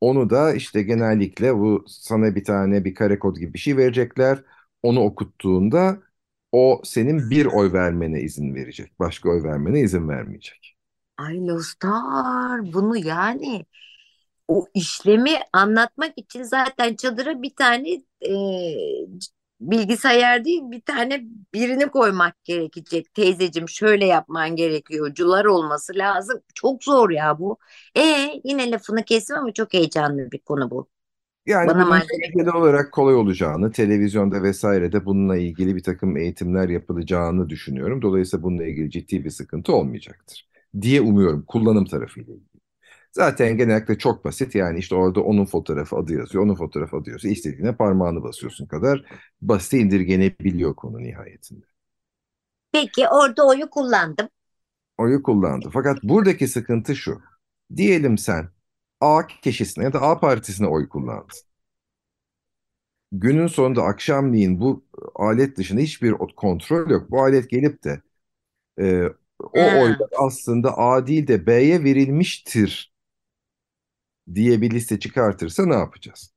Onu 0.00 0.30
da 0.30 0.54
işte 0.54 0.82
genellikle 0.82 1.56
bu 1.56 1.84
sana 1.88 2.34
bir 2.34 2.44
tane 2.44 2.84
bir 2.84 2.94
kare 2.94 3.18
kod 3.18 3.36
gibi 3.36 3.54
bir 3.54 3.58
şey 3.58 3.76
verecekler. 3.76 4.44
Onu 4.82 5.00
okuttuğunda 5.00 5.98
o 6.52 6.80
senin 6.84 7.30
bir 7.30 7.46
oy 7.46 7.72
vermene 7.72 8.20
izin 8.20 8.54
verecek. 8.54 8.98
Başka 8.98 9.28
oy 9.28 9.42
vermene 9.42 9.80
izin 9.80 10.08
vermeyecek. 10.08 10.76
Ay 11.18 11.46
Lostar 11.46 12.72
bunu 12.72 12.96
yani 12.96 13.66
o 14.48 14.66
işlemi 14.74 15.32
anlatmak 15.52 16.12
için 16.18 16.42
zaten 16.42 16.96
çadıra 16.96 17.42
bir 17.42 17.56
tane 17.56 17.90
e, 18.22 18.32
bilgisayar 19.60 20.44
değil 20.44 20.60
bir 20.64 20.80
tane 20.80 21.24
birini 21.54 21.90
koymak 21.90 22.44
gerekecek. 22.44 23.14
Teyzeciğim 23.14 23.68
şöyle 23.68 24.06
yapman 24.06 24.56
gerekiyor. 24.56 25.14
Cular 25.14 25.44
olması 25.44 25.92
lazım. 25.96 26.40
Çok 26.54 26.84
zor 26.84 27.10
ya 27.10 27.38
bu. 27.38 27.58
E 27.96 28.00
yine 28.44 28.70
lafını 28.70 29.04
kestim 29.04 29.36
ama 29.36 29.52
çok 29.52 29.74
heyecanlı 29.74 30.30
bir 30.30 30.38
konu 30.38 30.70
bu. 30.70 30.88
Yani 31.48 31.68
Bana 31.68 31.84
malzeme 31.84 32.26
genel 32.26 32.54
olarak 32.54 32.92
kolay 32.92 33.14
olacağını, 33.14 33.72
televizyonda 33.72 34.42
vesairede 34.42 35.04
bununla 35.04 35.36
ilgili 35.36 35.76
bir 35.76 35.82
takım 35.82 36.16
eğitimler 36.16 36.68
yapılacağını 36.68 37.48
düşünüyorum. 37.48 38.02
Dolayısıyla 38.02 38.42
bununla 38.42 38.64
ilgili 38.64 38.90
ciddi 38.90 39.24
bir 39.24 39.30
sıkıntı 39.30 39.72
olmayacaktır 39.72 40.48
diye 40.80 41.00
umuyorum 41.00 41.44
kullanım 41.48 41.84
tarafıyla 41.84 42.34
ilgili. 42.34 42.60
Zaten 43.12 43.56
genellikle 43.56 43.98
çok 43.98 44.24
basit 44.24 44.54
yani 44.54 44.78
işte 44.78 44.94
orada 44.94 45.20
onun 45.20 45.44
fotoğrafı 45.44 45.96
adı 45.96 46.12
yazıyor, 46.14 46.44
onun 46.44 46.54
fotoğrafı 46.54 46.96
adı 46.96 47.10
yazıyor. 47.10 47.34
İstediğine 47.34 47.76
parmağını 47.76 48.22
basıyorsun 48.22 48.66
kadar 48.66 49.04
basit 49.42 49.72
indirgenebiliyor 49.72 50.74
konu 50.74 50.98
nihayetinde. 50.98 51.66
Peki 52.72 53.08
orada 53.08 53.46
oyu 53.46 53.70
kullandım. 53.70 54.28
Oyu 54.98 55.22
kullandı. 55.22 55.70
Fakat 55.72 56.02
buradaki 56.02 56.48
sıkıntı 56.48 56.96
şu. 56.96 57.20
Diyelim 57.76 58.18
sen 58.18 58.48
A 59.00 59.26
kişisine 59.26 59.84
ya 59.84 59.92
da 59.92 60.02
A 60.02 60.20
partisine 60.20 60.66
oy 60.66 60.88
kullandın. 60.88 61.28
Günün 63.12 63.46
sonunda 63.46 63.82
akşamleyin 63.82 64.60
bu 64.60 64.84
alet 65.14 65.56
dışında 65.56 65.80
hiçbir 65.80 66.10
kontrol 66.36 66.90
yok. 66.90 67.10
Bu 67.10 67.22
alet 67.22 67.50
gelip 67.50 67.84
de 67.84 68.02
e, 68.80 69.04
o 69.54 69.60
Ha. 69.60 69.80
oylar 69.80 70.08
aslında 70.18 70.78
A 70.78 71.08
değil 71.08 71.28
de 71.28 71.46
B'ye 71.48 71.84
verilmiştir 71.84 72.94
diye 74.34 74.60
bir 74.60 74.70
liste 74.70 74.98
çıkartırsa 75.00 75.66
ne 75.66 75.74
yapacağız? 75.74 76.34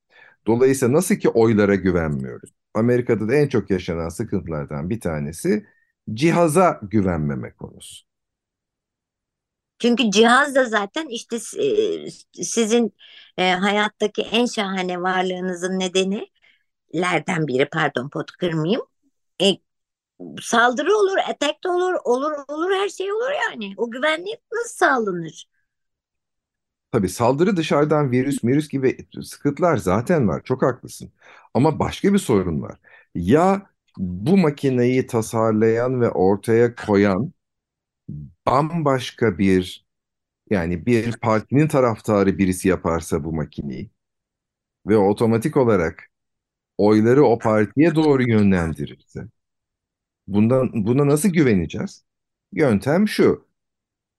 Dolayısıyla 0.48 0.94
nasıl 0.98 1.16
ki 1.16 1.30
oylara 1.30 1.76
güvenmiyoruz. 1.76 2.50
Amerika'da 2.74 3.28
da 3.30 3.36
en 3.36 3.48
çok 3.48 3.70
yaşanan 3.72 4.10
sıkıntılardan 4.10 4.90
bir 4.90 5.00
tanesi 5.02 5.66
cihaza 6.14 6.80
güvenmeme 6.84 7.52
konusu. 7.54 8.06
Çünkü 9.82 10.12
cihaz 10.12 10.56
da 10.56 10.66
zaten 10.66 11.08
işte 11.10 11.36
e, 11.38 12.44
sizin 12.44 12.96
e, 13.38 13.52
hayattaki 13.52 14.22
en 14.22 14.46
şahane 14.46 15.02
varlığınızın 15.02 15.80
nedeni 15.80 16.28
lerden 16.96 17.48
biri 17.48 17.66
pardon 17.70 18.10
pot 18.10 18.32
kırmayayım. 18.32 18.82
E, 19.44 19.46
saldırı 20.42 20.98
olur, 20.98 21.18
atak 21.30 21.66
da 21.66 21.72
olur, 21.72 21.96
olur 22.06 22.34
olur 22.48 22.72
her 22.72 22.90
şey 22.90 23.14
olur 23.14 23.32
yani. 23.52 23.74
O 23.78 23.92
güvenlik 23.92 24.40
nasıl 24.54 24.76
sağlanır? 24.78 25.48
Tabii 26.92 27.10
saldırı 27.10 27.58
dışarıdan 27.58 28.12
virüs, 28.12 28.44
virüs 28.44 28.68
gibi 28.70 28.98
sıkıntılar 29.24 29.78
zaten 29.78 30.28
var. 30.28 30.42
Çok 30.44 30.62
haklısın. 30.64 31.12
Ama 31.54 31.80
başka 31.80 32.14
bir 32.14 32.18
sorun 32.20 32.62
var. 32.62 32.76
Ya 33.16 33.70
bu 33.98 34.38
makineyi 34.38 35.08
tasarlayan 35.08 36.02
ve 36.02 36.10
ortaya 36.10 36.76
koyan 36.76 37.32
bambaşka 38.48 39.38
bir 39.38 39.86
yani 40.50 40.88
bir 40.88 41.18
partinin 41.18 41.68
taraftarı 41.68 42.38
birisi 42.38 42.68
yaparsa 42.70 43.24
bu 43.24 43.34
makineyi 43.34 43.92
ve 44.88 44.98
otomatik 44.98 45.58
olarak 45.58 46.04
oyları 46.78 47.26
o 47.26 47.40
partiye 47.40 47.96
doğru 47.96 48.24
yönlendirirse 48.24 49.26
bundan 50.28 50.72
buna 50.74 51.08
nasıl 51.08 51.30
güveneceğiz? 51.30 52.06
Yöntem 52.54 53.08
şu. 53.08 53.48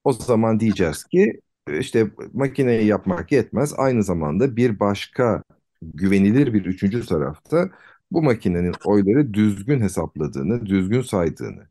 O 0.04 0.12
zaman 0.12 0.60
diyeceğiz 0.60 1.04
ki 1.04 1.40
işte 1.80 2.10
makineyi 2.32 2.86
yapmak 2.86 3.32
yetmez. 3.32 3.74
Aynı 3.78 4.04
zamanda 4.04 4.56
bir 4.56 4.80
başka 4.80 5.42
güvenilir 5.82 6.54
bir 6.54 6.66
üçüncü 6.66 7.06
tarafta 7.06 7.70
bu 8.10 8.22
makinenin 8.22 8.74
oyları 8.84 9.34
düzgün 9.34 9.80
hesapladığını, 9.80 10.66
düzgün 10.66 11.02
saydığını, 11.02 11.68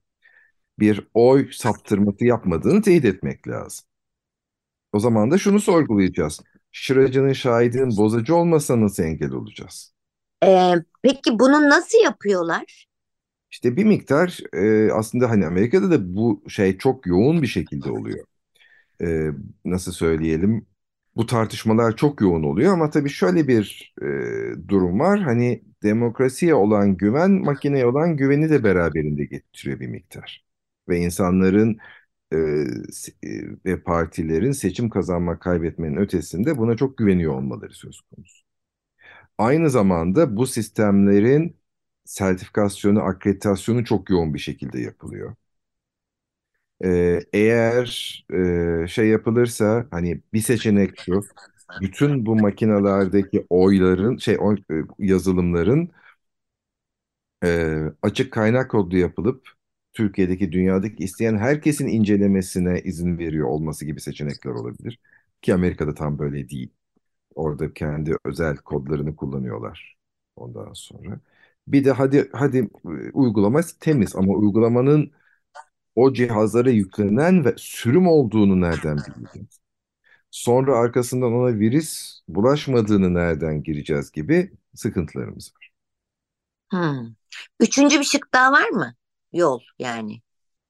bir 0.81 1.07
oy 1.13 1.51
saptırması 1.51 2.25
yapmadığını 2.25 2.81
teyit 2.81 3.05
etmek 3.05 3.47
lazım. 3.47 3.85
O 4.93 4.99
zaman 4.99 5.31
da 5.31 5.37
şunu 5.37 5.59
sorgulayacağız. 5.59 6.39
Şıracının 6.71 7.33
şahidinin 7.33 7.97
bozacı 7.97 8.35
olmasa 8.35 8.81
nasıl 8.81 9.03
engel 9.03 9.31
olacağız? 9.31 9.93
E, 10.45 10.73
peki 11.01 11.39
bunu 11.39 11.69
nasıl 11.69 12.03
yapıyorlar? 12.03 12.87
İşte 13.51 13.75
bir 13.77 13.83
miktar 13.83 14.39
e, 14.53 14.91
aslında 14.91 15.29
hani 15.29 15.45
Amerika'da 15.47 15.91
da 15.91 16.15
bu 16.15 16.43
şey 16.47 16.77
çok 16.77 17.07
yoğun 17.07 17.41
bir 17.41 17.47
şekilde 17.47 17.91
oluyor. 17.91 18.25
E, 19.01 19.31
nasıl 19.65 19.91
söyleyelim? 19.91 20.65
Bu 21.15 21.25
tartışmalar 21.25 21.95
çok 21.95 22.21
yoğun 22.21 22.43
oluyor 22.43 22.73
ama 22.73 22.89
tabii 22.89 23.09
şöyle 23.09 23.47
bir 23.47 23.93
e, 24.01 24.07
durum 24.67 24.99
var. 24.99 25.21
Hani 25.21 25.63
demokrasiye 25.83 26.55
olan 26.55 26.97
güven, 26.97 27.31
makineye 27.31 27.85
olan 27.85 28.17
güveni 28.17 28.49
de 28.49 28.63
beraberinde 28.63 29.25
getiriyor 29.25 29.79
bir 29.79 29.87
miktar. 29.87 30.50
Ve 30.89 30.97
insanların 30.99 31.77
e, 32.33 32.37
e, 32.37 33.29
ve 33.65 33.83
partilerin 33.83 34.51
seçim 34.51 34.89
kazanma 34.89 35.39
kaybetmenin 35.39 35.97
ötesinde 35.97 36.57
buna 36.57 36.77
çok 36.77 36.97
güveniyor 36.97 37.33
olmaları 37.35 37.73
söz 37.73 38.01
konusu. 38.01 38.43
Aynı 39.37 39.69
zamanda 39.69 40.37
bu 40.37 40.47
sistemlerin 40.47 41.57
sertifikasyonu, 42.05 43.01
akreditasyonu 43.03 43.85
çok 43.85 44.09
yoğun 44.09 44.33
bir 44.33 44.39
şekilde 44.39 44.79
yapılıyor. 44.81 45.35
Ee, 46.83 47.19
eğer 47.33 48.25
e, 48.83 48.87
şey 48.87 49.07
yapılırsa 49.07 49.87
hani 49.91 50.21
bir 50.33 50.39
seçenek 50.41 50.97
şu, 50.97 51.29
bütün 51.79 52.25
bu 52.25 52.35
makinalardaki 52.35 53.45
oyların, 53.49 54.17
şey 54.17 54.35
e, 54.35 54.73
yazılımların 54.99 55.91
e, 57.43 57.79
açık 58.01 58.33
kaynak 58.33 58.71
kodlu 58.71 58.97
yapılıp 58.97 59.47
Türkiye'deki, 59.93 60.51
dünyadaki 60.51 61.03
isteyen 61.03 61.37
herkesin 61.37 61.87
incelemesine 61.87 62.81
izin 62.81 63.17
veriyor 63.17 63.47
olması 63.47 63.85
gibi 63.85 64.01
seçenekler 64.01 64.51
olabilir. 64.51 64.99
Ki 65.41 65.53
Amerika'da 65.53 65.93
tam 65.93 66.19
böyle 66.19 66.49
değil. 66.49 66.73
Orada 67.35 67.73
kendi 67.73 68.15
özel 68.25 68.57
kodlarını 68.57 69.15
kullanıyorlar 69.15 69.97
ondan 70.35 70.73
sonra. 70.73 71.19
Bir 71.67 71.85
de 71.85 71.91
hadi 71.91 72.29
hadi 72.33 72.57
e, 72.85 73.11
uygulama 73.13 73.61
temiz 73.79 74.15
ama 74.15 74.33
uygulamanın 74.33 75.11
o 75.95 76.13
cihazlara 76.13 76.69
yüklenen 76.69 77.45
ve 77.45 77.53
sürüm 77.57 78.07
olduğunu 78.07 78.61
nereden 78.61 78.97
bileceğiz? 78.97 79.61
Sonra 80.31 80.77
arkasından 80.77 81.33
ona 81.33 81.59
virüs 81.59 82.21
bulaşmadığını 82.27 83.13
nereden 83.13 83.63
gireceğiz 83.63 84.11
gibi 84.11 84.51
sıkıntılarımız 84.75 85.53
var. 85.55 85.71
Hmm. 86.71 87.13
Üçüncü 87.59 87.99
bir 87.99 88.03
şık 88.05 88.33
daha 88.33 88.51
var 88.51 88.69
mı? 88.69 88.95
Yol 89.33 89.59
yani. 89.79 90.21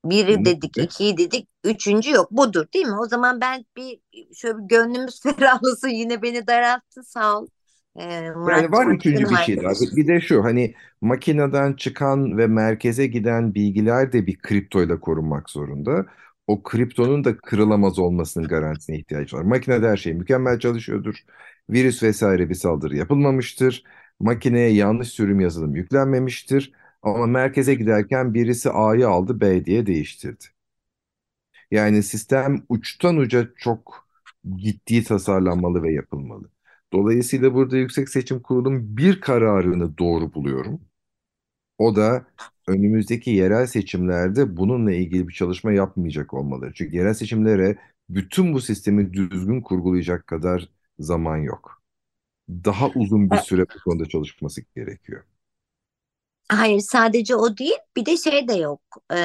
Biri 0.06 0.46
dedik, 0.46 0.78
ikiyi 0.78 1.18
dedik, 1.18 1.48
üçüncü 1.64 2.12
yok. 2.12 2.32
Budur 2.32 2.66
değil 2.74 2.86
mi? 2.86 3.00
O 3.00 3.06
zaman 3.06 3.42
ben 3.42 3.66
bir 3.78 4.00
şöyle 4.36 4.58
bir 4.58 4.64
gönlümüz 4.64 5.22
ferahlasın. 5.24 5.90
Yine 5.90 6.22
beni 6.22 6.48
daralttı 6.48 7.04
sağ 7.04 7.40
ol. 7.40 7.48
Ee, 7.96 8.04
Yani 8.04 8.38
Muratcığım, 8.38 8.72
var 8.72 8.88
üçüncü 8.88 9.30
bir 9.30 9.36
şey 9.36 9.58
daha. 9.64 9.74
Bir 9.96 10.08
de 10.08 10.22
şu 10.22 10.44
hani 10.44 10.74
makineden 11.02 11.74
çıkan 11.74 12.38
ve 12.38 12.48
merkeze 12.48 13.08
giden 13.08 13.54
bilgiler 13.54 14.12
de 14.14 14.28
bir 14.28 14.38
kriptoyla 14.38 15.00
korunmak 15.00 15.50
zorunda. 15.50 16.06
O 16.48 16.64
kriptonun 16.64 17.24
da 17.24 17.38
kırılamaz 17.38 18.00
olmasının 18.00 18.48
garantisine 18.48 18.98
ihtiyaç 18.98 19.34
var. 19.34 19.42
Makinede 19.42 19.88
her 19.88 19.98
şey 19.98 20.14
mükemmel 20.14 20.60
çalışıyordur. 20.60 21.16
Virüs 21.70 22.04
vesaire 22.04 22.50
bir 22.50 22.56
saldırı 22.56 22.98
yapılmamıştır. 22.98 23.84
Makineye 24.20 24.70
yanlış 24.74 25.08
sürüm 25.10 25.40
yazılım 25.40 25.76
yüklenmemiştir. 25.76 26.72
Ama 27.02 27.26
merkeze 27.28 27.76
giderken 27.76 28.34
birisi 28.34 28.70
A'yı 28.70 29.08
aldı 29.10 29.42
B 29.42 29.66
diye 29.66 29.86
değiştirdi. 29.86 30.46
Yani 31.72 32.04
sistem 32.04 32.64
uçtan 32.70 33.18
uca 33.18 33.50
çok 33.58 34.08
ciddi 34.56 35.04
tasarlanmalı 35.04 35.84
ve 35.84 35.94
yapılmalı. 35.94 36.50
Dolayısıyla 36.94 37.54
burada 37.54 37.78
Yüksek 37.78 38.10
Seçim 38.10 38.40
Kurulu'nun 38.42 38.98
bir 38.98 39.22
kararını 39.22 39.98
doğru 39.98 40.34
buluyorum. 40.34 40.82
O 41.78 41.96
da 41.96 42.26
önümüzdeki 42.68 43.32
yerel 43.32 43.68
seçimlerde 43.68 44.58
bununla 44.58 44.94
ilgili 44.94 45.28
bir 45.28 45.34
çalışma 45.34 45.72
yapmayacak 45.74 46.34
olmaları. 46.34 46.74
Çünkü 46.76 46.98
yerel 46.98 47.14
seçimlere 47.14 47.78
bütün 48.10 48.54
bu 48.54 48.62
sistemi 48.62 49.14
düzgün 49.14 49.62
kurgulayacak 49.62 50.28
kadar 50.28 50.70
zaman 51.00 51.38
yok. 51.38 51.84
Daha 52.50 52.90
uzun 52.90 53.32
bir 53.32 53.38
süre 53.38 53.62
bu 53.76 53.80
konuda 53.92 54.06
çalışması 54.10 54.62
gerekiyor. 54.76 55.24
Hayır 56.52 56.80
sadece 56.80 57.36
o 57.36 57.58
değil 57.58 57.78
bir 57.96 58.06
de 58.06 58.18
şey 58.18 58.48
de 58.48 58.54
yok. 58.54 58.82
Ee, 59.14 59.18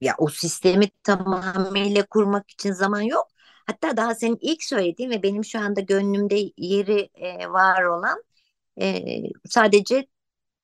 ya 0.00 0.14
o 0.18 0.28
sistemi 0.28 0.90
tamamıyla 1.02 2.06
kurmak 2.06 2.50
için 2.50 2.72
zaman 2.72 3.00
yok. 3.00 3.28
Hatta 3.66 3.96
daha 3.96 4.14
senin 4.14 4.38
ilk 4.40 4.64
söylediğin 4.64 5.10
ve 5.10 5.22
benim 5.22 5.44
şu 5.44 5.60
anda 5.60 5.80
gönlümde 5.80 6.36
yeri 6.58 7.10
e, 7.14 7.48
var 7.50 7.82
olan 7.84 8.24
e, 8.82 9.02
sadece 9.50 10.06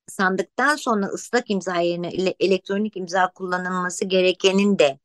sandıktan 0.09 0.77
sonra 0.77 1.07
ıslak 1.07 1.51
imza 1.51 1.77
yerine 1.77 2.09
ele- 2.09 2.37
elektronik 2.41 2.99
imza 2.99 3.33
kullanılması 3.33 4.05
gerekenin 4.07 4.81
de 4.81 4.99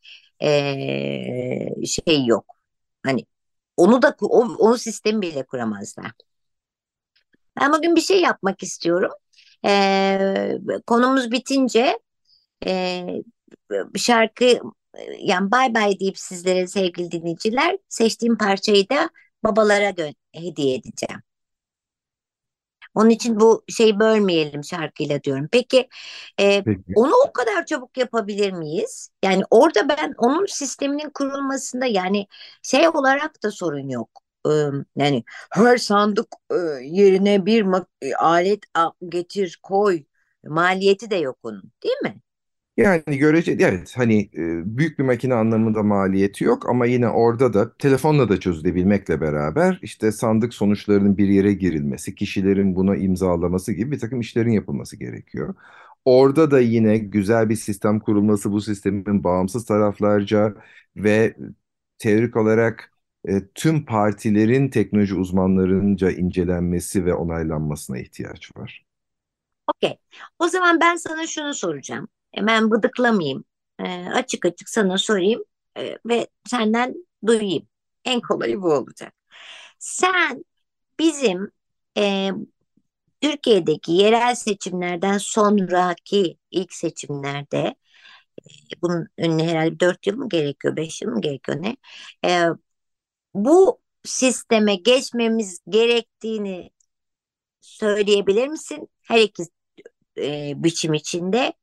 e, 0.44 1.86
şey 1.86 2.26
yok. 2.26 2.46
Hani 3.06 3.26
onu 3.78 4.02
da 4.02 4.16
onu 4.22 4.78
sistemi 4.78 5.22
bile 5.22 5.44
kuramazlar. 5.46 6.12
Ben 7.60 7.74
bugün 7.74 7.96
bir 7.96 8.02
şey 8.02 8.22
yapmak 8.22 8.64
istiyorum. 8.64 9.12
E, 9.66 10.58
konumuz 10.88 11.32
bitince 11.32 12.00
e, 12.68 13.06
şarkı 13.96 14.60
yani 15.20 15.52
bay 15.52 15.74
bay 15.76 16.00
deyip 16.00 16.18
sizlere 16.20 16.68
sevgili 16.68 17.12
dinleyiciler 17.12 17.78
seçtiğim 17.90 18.38
parçayı 18.38 18.90
da 18.90 19.10
babalara 19.44 19.90
gö- 19.90 20.16
hediye 20.34 20.76
edeceğim. 20.76 21.22
Onun 22.96 23.10
için 23.10 23.40
bu 23.40 23.64
şeyi 23.70 24.00
bölmeyelim 24.00 24.64
şarkıyla 24.64 25.24
diyorum. 25.24 25.48
Peki 25.52 25.90
e, 26.40 26.66
Peki. 26.66 26.84
onu 26.96 27.14
o 27.28 27.34
kadar 27.34 27.66
çabuk 27.66 27.98
yapabilir 27.98 28.52
miyiz? 28.52 29.10
Yani 29.24 29.44
orada 29.52 29.90
ben 29.90 30.14
onun 30.18 30.46
sisteminin 30.46 31.10
kurulmasında 31.10 31.86
yani 31.86 32.28
şey 32.64 32.88
olarak 32.90 33.44
da 33.44 33.52
sorun 33.52 33.90
yok. 33.90 34.21
Yani 34.96 35.24
her 35.52 35.78
sandık 35.78 36.28
yerine 36.84 37.46
bir 37.46 37.66
e, 38.02 38.16
alet 38.16 38.60
getir 39.10 39.60
koy 39.64 40.04
maliyeti 40.44 41.10
de 41.10 41.16
yok 41.16 41.38
onun, 41.44 41.72
değil 41.84 41.96
mi? 42.04 42.22
Yani 42.78 43.18
görece 43.18 43.52
evet 43.52 43.94
hani 43.96 44.30
büyük 44.66 45.00
bir 45.00 45.04
makine 45.04 45.34
anlamında 45.34 45.84
maliyeti 45.84 46.44
yok 46.44 46.70
ama 46.70 46.86
yine 46.86 47.10
orada 47.10 47.54
da 47.54 47.78
telefonla 47.78 48.30
da 48.30 48.40
çözülebilmekle 48.40 49.22
beraber 49.22 49.80
işte 49.82 50.12
sandık 50.12 50.54
sonuçlarının 50.54 51.18
bir 51.18 51.28
yere 51.28 51.54
girilmesi, 51.54 52.16
kişilerin 52.16 52.76
buna 52.76 52.96
imzalaması 52.96 53.74
gibi 53.74 53.92
bir 53.92 54.00
takım 54.00 54.20
işlerin 54.20 54.52
yapılması 54.52 54.98
gerekiyor. 54.98 55.56
Orada 56.06 56.52
da 56.52 56.60
yine 56.60 56.98
güzel 56.98 57.50
bir 57.50 57.56
sistem 57.56 58.00
kurulması, 58.00 58.52
bu 58.52 58.62
sistemin 58.62 59.24
bağımsız 59.24 59.66
taraflarca 59.66 60.54
ve 60.96 61.36
teorik 61.98 62.36
olarak 62.38 62.92
e, 63.28 63.48
tüm 63.56 63.86
partilerin 63.86 64.70
teknoloji 64.70 65.16
uzmanlarınca 65.16 66.12
incelenmesi 66.12 67.06
ve 67.06 67.14
onaylanmasına 67.14 68.00
ihtiyaç 68.00 68.52
var. 68.58 68.86
Okey. 69.68 69.98
O 70.40 70.48
zaman 70.48 70.80
ben 70.80 70.96
sana 70.96 71.28
şunu 71.28 71.54
soracağım. 71.54 72.08
Hemen 72.32 72.72
bıdıklamayayım. 72.72 73.44
Ee, 73.80 74.06
açık 74.14 74.46
açık 74.46 74.70
sana 74.70 74.98
sorayım 74.98 75.44
ee, 75.78 75.98
ve 76.06 76.28
senden 76.46 76.96
duyayım. 77.28 77.68
En 78.06 78.22
kolayı 78.22 78.62
bu 78.62 78.74
olacak. 78.74 79.14
Sen 79.80 80.46
bizim 81.00 81.52
e, 81.98 82.32
Türkiye'deki 83.22 83.92
yerel 83.92 84.36
seçimlerden 84.36 85.18
sonraki 85.18 86.38
ilk 86.52 86.74
seçimlerde 86.74 87.76
e, 88.42 88.46
bunun 88.82 89.08
önüne 89.18 89.48
herhalde 89.50 89.80
dört 89.80 90.08
yıl 90.08 90.18
mı 90.18 90.30
gerekiyor, 90.30 90.76
beş 90.76 91.02
yıl 91.02 91.10
mı 91.12 91.22
gerekiyor 91.22 91.58
ne? 91.64 91.78
Ee, 92.26 92.46
bu 93.34 93.80
sisteme 94.06 94.76
geçmemiz 94.76 95.60
gerektiğini 95.70 96.72
söyleyebilir 97.62 98.48
misin? 98.48 98.90
Her 99.02 99.20
iki 99.20 99.44
e, 100.18 100.54
biçim 100.64 100.94
içinde. 100.94 101.54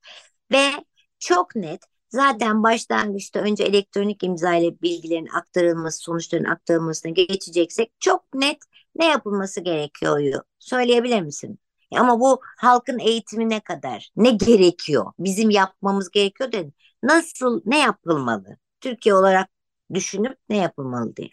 Ve 0.53 0.71
çok 1.19 1.57
net 1.57 1.81
zaten 2.09 2.63
başlangıçta 2.63 3.41
önce 3.41 3.65
elektronik 3.65 4.23
imza 4.25 4.55
ile 4.55 4.83
bilgilerin 4.83 5.27
aktarılması, 5.27 5.99
sonuçların 5.99 6.45
aktarılmasına 6.45 7.13
geçeceksek 7.13 7.93
çok 8.01 8.35
net 8.35 8.59
ne 8.95 9.07
yapılması 9.07 9.61
gerekiyor 9.61 10.43
söyleyebilir 10.59 11.23
misin? 11.23 11.59
Ama 11.97 12.21
bu 12.21 12.41
halkın 12.59 12.99
eğitimine 12.99 13.61
kadar 13.61 14.11
ne 14.17 14.31
gerekiyor? 14.31 15.13
Bizim 15.19 15.51
yapmamız 15.51 16.11
gerekiyor 16.11 16.53
da 16.53 16.59
nasıl 17.03 17.61
ne 17.67 17.79
yapılmalı? 17.79 18.57
Türkiye 18.81 19.15
olarak 19.15 19.49
düşünüp 19.95 20.39
ne 20.49 20.57
yapılmalı 20.57 21.17
diye. 21.17 21.31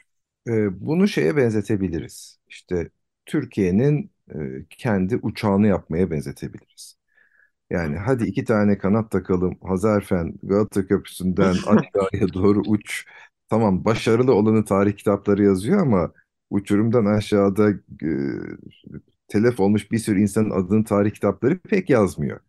E, 0.47 0.81
bunu 0.87 1.07
şeye 1.07 1.37
benzetebiliriz. 1.37 2.39
İşte 2.47 2.89
Türkiye'nin 3.25 4.11
e, 4.35 4.65
kendi 4.69 5.15
uçağını 5.17 5.67
yapmaya 5.67 6.11
benzetebiliriz. 6.11 6.97
Yani 7.69 7.97
hadi 7.97 8.25
iki 8.25 8.45
tane 8.45 8.77
kanat 8.77 9.11
takalım. 9.11 9.59
Hazarfen 9.63 10.35
Galata 10.43 10.87
Köprüsü'nden 10.87 11.53
aşağıya 11.67 12.33
doğru 12.33 12.61
uç. 12.61 13.05
Tamam 13.49 13.85
başarılı 13.85 14.33
olanı 14.35 14.65
tarih 14.65 14.97
kitapları 14.97 15.43
yazıyor 15.43 15.81
ama 15.81 16.13
uçurumdan 16.51 17.05
aşağıda 17.05 17.71
e, 17.71 18.07
telef 19.27 19.59
olmuş 19.59 19.91
bir 19.91 19.99
sürü 19.99 20.21
insanın 20.21 20.49
adını 20.49 20.83
tarih 20.85 21.11
kitapları 21.11 21.59
pek 21.59 21.89
yazmıyor. 21.89 22.39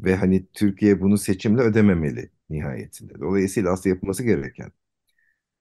Ve 0.00 0.16
hani 0.16 0.46
Türkiye 0.52 1.00
bunu 1.00 1.18
seçimle 1.18 1.62
ödememeli 1.62 2.30
nihayetinde. 2.50 3.20
Dolayısıyla 3.20 3.72
aslında 3.72 3.88
yapılması 3.94 4.22
gereken 4.24 4.72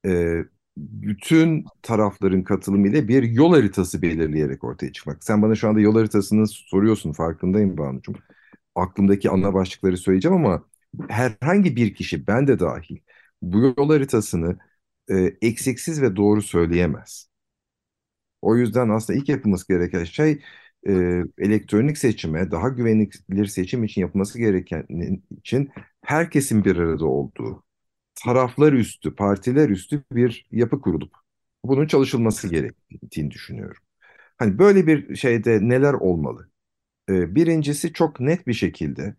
e, 0.06 0.36
bütün 0.78 1.66
tarafların 1.82 2.44
katılımıyla 2.44 3.08
bir 3.08 3.24
yol 3.24 3.54
haritası 3.54 4.02
belirleyerek 4.02 4.64
ortaya 4.64 4.92
çıkmak. 4.92 5.24
Sen 5.24 5.42
bana 5.42 5.56
şu 5.56 5.70
anda 5.70 5.80
yol 5.80 5.96
haritasını 5.96 6.48
soruyorsun 6.48 7.14
farkındayım 7.14 7.78
Banu'cum 7.78 8.16
aklımdaki 8.76 9.30
ana 9.30 9.54
başlıkları 9.54 9.98
söyleyeceğim 9.98 10.38
ama 10.38 10.66
herhangi 11.10 11.76
bir 11.76 11.96
kişi, 11.96 12.28
ben 12.28 12.48
de 12.48 12.60
dahil, 12.60 12.98
bu 13.42 13.60
yol 13.60 13.90
haritasını 13.90 14.58
e, 15.10 15.16
eksiksiz 15.42 16.02
ve 16.02 16.16
doğru 16.16 16.42
söyleyemez. 16.42 17.30
O 18.42 18.56
yüzden 18.58 18.90
aslında 18.90 19.20
ilk 19.20 19.30
yapılması 19.30 19.68
gereken 19.68 20.04
şey 20.04 20.42
e, 20.88 21.24
elektronik 21.38 21.98
seçime, 21.98 22.52
daha 22.52 22.70
güvenilir 22.70 23.46
seçim 23.46 23.84
için 23.84 24.02
yapılması 24.02 24.40
gereken 24.40 24.86
için 25.38 25.70
herkesin 26.02 26.66
bir 26.66 26.76
arada 26.78 27.06
olduğu, 27.06 27.64
taraflar 28.26 28.74
üstü, 28.74 29.16
partiler 29.16 29.70
üstü 29.70 30.04
bir 30.12 30.48
yapı 30.52 30.82
kurulup 30.82 31.14
bunun 31.66 31.88
çalışılması 31.88 32.48
gerektiğini 32.48 33.32
düşünüyorum. 33.32 33.84
Hani 34.38 34.60
böyle 34.60 34.88
bir 34.88 35.16
şeyde 35.16 35.60
neler 35.70 35.94
olmalı? 35.94 36.50
E, 37.10 37.36
birincisi 37.36 37.94
çok 37.94 38.20
net 38.20 38.48
bir 38.48 38.54
şekilde 38.54 39.16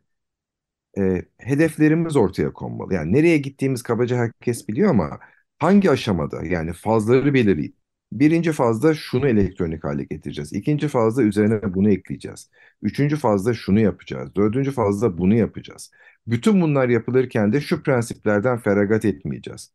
e, 0.98 1.22
hedeflerimiz 1.38 2.16
ortaya 2.16 2.52
konmalı. 2.52 2.94
Yani 2.94 3.12
nereye 3.12 3.38
gittiğimiz 3.38 3.82
kabaca 3.82 4.16
herkes 4.16 4.68
biliyor 4.68 4.90
ama 4.90 5.18
hangi 5.58 5.90
aşamada 5.90 6.44
yani 6.46 6.72
fazları 6.72 7.34
belirleyip 7.34 7.76
birinci 8.12 8.52
fazda 8.52 8.94
şunu 8.94 9.28
elektronik 9.28 9.84
hale 9.84 10.04
getireceğiz. 10.04 10.52
İkinci 10.52 10.88
fazda 10.88 11.22
üzerine 11.22 11.74
bunu 11.74 11.90
ekleyeceğiz. 11.90 12.50
Üçüncü 12.82 13.16
fazda 13.16 13.54
şunu 13.54 13.80
yapacağız. 13.80 14.34
Dördüncü 14.36 14.70
fazda 14.72 15.18
bunu 15.18 15.34
yapacağız. 15.34 15.90
Bütün 16.26 16.60
bunlar 16.60 16.88
yapılırken 16.88 17.52
de 17.52 17.60
şu 17.60 17.82
prensiplerden 17.82 18.58
feragat 18.58 19.04
etmeyeceğiz. 19.04 19.72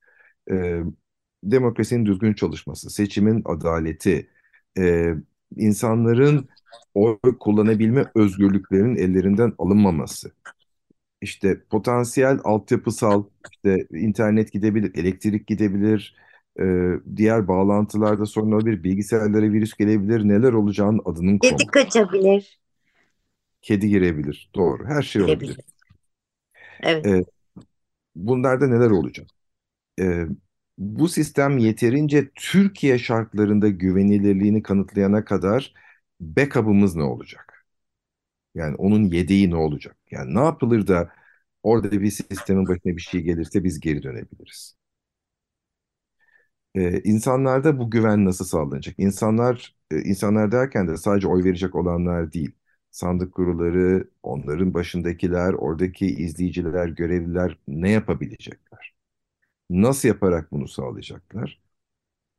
E, 0.51 0.81
demokrasinin 1.43 2.05
düzgün 2.05 2.33
çalışması, 2.33 2.89
seçimin 2.89 3.41
adaleti, 3.45 4.29
e, 4.77 5.13
insanların 5.55 6.49
oy 6.93 7.17
kullanabilme 7.39 8.05
özgürlüklerinin 8.15 8.95
ellerinden 8.95 9.53
alınmaması, 9.57 10.31
işte 11.21 11.61
potansiyel 11.69 12.39
altyapısal, 12.43 13.23
işte 13.51 13.87
internet 13.91 14.51
gidebilir, 14.51 14.91
elektrik 14.95 15.47
gidebilir, 15.47 16.15
e, 16.59 16.65
diğer 17.15 17.47
bağlantılarda 17.47 18.25
sorun 18.25 18.51
olabilir, 18.51 18.83
bilgisayarlara 18.83 19.51
virüs 19.51 19.73
gelebilir, 19.73 20.27
neler 20.27 20.53
olacağının 20.53 21.01
adının 21.05 21.37
Kedi 21.37 21.67
kaçabilir. 21.67 22.59
Kedi 23.61 23.89
girebilir, 23.89 24.49
doğru, 24.55 24.85
her 24.85 25.01
şey 25.01 25.21
olabilir. 25.21 25.57
Evet. 27.03 27.27
Bunlarda 28.15 28.67
neler 28.67 28.89
olacak? 28.91 29.27
Bu 30.77 31.09
sistem 31.09 31.57
yeterince 31.57 32.29
Türkiye 32.35 32.99
şartlarında 32.99 33.67
güvenilirliğini 33.69 34.63
kanıtlayana 34.63 35.25
kadar 35.25 35.73
backup'ımız 36.19 36.95
ne 36.95 37.03
olacak? 37.03 37.65
Yani 38.55 38.75
onun 38.75 39.03
yedeği 39.05 39.51
ne 39.51 39.55
olacak? 39.55 39.97
Yani 40.11 40.35
ne 40.35 40.39
yapılır 40.39 40.87
da 40.87 41.13
orada 41.63 41.91
bir 41.91 42.11
sistemin 42.11 42.67
başına 42.67 42.97
bir 42.97 43.01
şey 43.01 43.21
gelirse 43.21 43.63
biz 43.63 43.79
geri 43.79 44.03
dönebiliriz. 44.03 44.75
Ee, 46.75 47.01
insanlarda 47.03 47.79
bu 47.79 47.89
güven 47.91 48.25
nasıl 48.25 48.45
sağlanacak? 48.45 48.95
İnsanlar, 48.99 49.75
insanlar 49.91 50.51
derken 50.51 50.87
de 50.87 50.97
sadece 50.97 51.27
oy 51.27 51.43
verecek 51.43 51.75
olanlar 51.75 52.33
değil. 52.33 52.51
Sandık 52.97 53.33
kurulları, 53.33 54.09
onların 54.23 54.73
başındakiler, 54.73 55.53
oradaki 55.53 56.05
izleyiciler, 56.05 56.87
görevliler 56.87 57.57
ne 57.67 57.91
yapabilecekler? 57.91 58.93
Nasıl 59.69 60.07
yaparak 60.07 60.51
bunu 60.51 60.67
sağlayacaklar? 60.67 61.61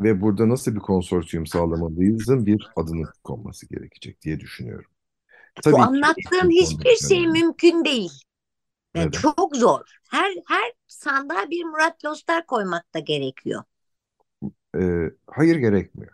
Ve 0.01 0.21
burada 0.21 0.49
nasıl 0.49 0.75
bir 0.75 0.81
konsorsiyum 0.81 1.47
sağlamalıyızın 1.47 2.47
bir 2.47 2.68
adını 2.77 3.09
konması 3.25 3.68
gerekecek 3.68 4.23
diye 4.23 4.40
düşünüyorum. 4.40 4.90
Bu 5.57 5.62
Tabii 5.62 5.77
ki 5.77 5.83
anlattığın 5.83 6.51
hiçbir 6.51 6.97
şey 6.97 7.27
kondisyonları. 7.27 7.29
mümkün 7.29 7.85
değil. 7.85 8.12
Yani 8.94 9.07
Neden? 9.07 9.12
çok 9.12 9.57
zor. 9.57 9.81
Her 10.11 10.33
her 10.49 10.73
sandığa 10.87 11.51
bir 11.51 11.64
Murat 11.64 12.05
Lostar 12.05 12.47
koymak 12.47 12.94
da 12.94 12.99
gerekiyor. 12.99 13.64
Ee, 14.79 15.11
hayır 15.27 15.57
gerekmiyor. 15.57 16.12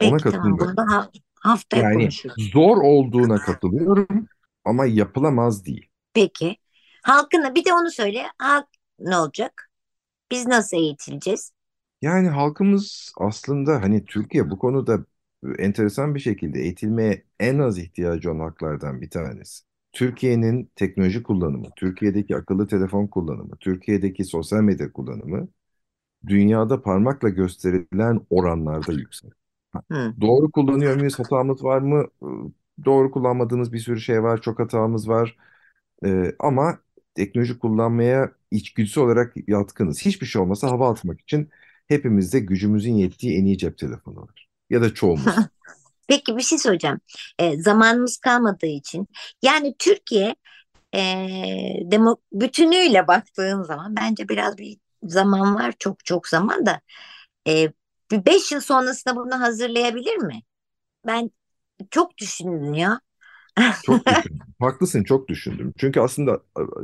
Ona 0.00 0.16
Peki 0.18 0.24
katılmıyorum. 0.24 0.68
bunu 0.68 0.76
da 0.76 0.92
ha- 0.92 1.10
haftaya 1.42 1.82
Yani 1.82 1.94
konuşuruz. 1.94 2.50
zor 2.52 2.76
olduğuna 2.76 3.38
katılıyorum 3.38 4.26
ama 4.64 4.86
yapılamaz 4.86 5.66
değil. 5.66 5.88
Peki. 6.14 6.56
Halkına 7.02 7.54
bir 7.54 7.64
de 7.64 7.72
onu 7.72 7.90
söyle. 7.90 8.22
Halk 8.38 8.66
ne 8.98 9.16
olacak? 9.16 9.70
Biz 10.30 10.46
nasıl 10.46 10.76
eğitileceğiz? 10.76 11.52
Yani 12.02 12.28
halkımız 12.28 13.12
aslında 13.18 13.82
hani 13.82 14.04
Türkiye 14.04 14.50
bu 14.50 14.58
konuda 14.58 15.04
enteresan 15.58 16.14
bir 16.14 16.20
şekilde 16.20 16.60
eğitilmeye 16.60 17.24
en 17.40 17.58
az 17.58 17.78
ihtiyacı 17.78 18.30
olan 18.32 18.40
halklardan 18.40 19.00
bir 19.00 19.10
tanesi. 19.10 19.64
Türkiye'nin 19.92 20.70
teknoloji 20.76 21.22
kullanımı, 21.22 21.66
Türkiye'deki 21.76 22.36
akıllı 22.36 22.66
telefon 22.66 23.06
kullanımı, 23.06 23.56
Türkiye'deki 23.60 24.24
sosyal 24.24 24.60
medya 24.60 24.92
kullanımı 24.92 25.48
dünyada 26.26 26.82
parmakla 26.82 27.28
gösterilen 27.28 28.20
oranlarda 28.30 28.92
yüksek. 28.92 29.32
Hı. 29.92 30.14
Doğru 30.20 30.50
kullanıyor 30.50 30.96
muyuz? 30.96 31.18
Hatamız 31.18 31.64
var 31.64 31.78
mı? 31.78 32.06
Doğru 32.84 33.10
kullanmadığımız 33.10 33.72
bir 33.72 33.78
sürü 33.78 34.00
şey 34.00 34.22
var. 34.22 34.40
Çok 34.40 34.58
hatamız 34.58 35.08
var. 35.08 35.36
Ee, 36.04 36.32
ama 36.38 36.78
teknoloji 37.14 37.58
kullanmaya 37.58 38.32
içgüdüsü 38.50 39.00
olarak 39.00 39.34
yatkınız. 39.48 40.00
Hiçbir 40.00 40.26
şey 40.26 40.42
olmasa 40.42 40.68
hava 40.70 40.90
atmak 40.90 41.20
için 41.20 41.50
hepimizde 41.88 42.40
gücümüzün 42.40 42.94
yettiği 42.94 43.38
en 43.38 43.44
iyi 43.44 43.58
cep 43.58 43.78
telefonu 43.78 44.20
var. 44.22 44.48
Ya 44.70 44.82
da 44.82 44.94
çoğumuz. 44.94 45.34
Peki 46.08 46.36
bir 46.36 46.42
şey 46.42 46.58
söyleyeceğim. 46.58 47.00
E, 47.38 47.62
zamanımız 47.62 48.16
kalmadığı 48.18 48.66
için. 48.66 49.08
Yani 49.42 49.74
Türkiye 49.78 50.34
e, 50.94 51.00
demo, 51.84 52.16
bütünüyle 52.32 53.08
baktığın 53.08 53.62
zaman 53.62 53.96
bence 53.96 54.28
biraz 54.28 54.58
bir 54.58 54.78
zaman 55.02 55.54
var. 55.54 55.74
Çok 55.78 56.04
çok 56.04 56.28
zaman 56.28 56.66
da. 56.66 56.80
E, 57.48 57.72
beş 58.12 58.52
yıl 58.52 58.60
sonrasında 58.60 59.16
bunu 59.16 59.40
hazırlayabilir 59.40 60.16
mi? 60.16 60.42
Ben 61.06 61.30
çok 61.90 62.18
düşündüm 62.18 62.74
ya. 62.74 63.00
Çok 63.82 64.08
düşündüm. 64.08 64.54
Haklısın 64.60 65.04
çok 65.04 65.28
düşündüm. 65.28 65.72
Çünkü 65.78 66.00
aslında 66.00 66.42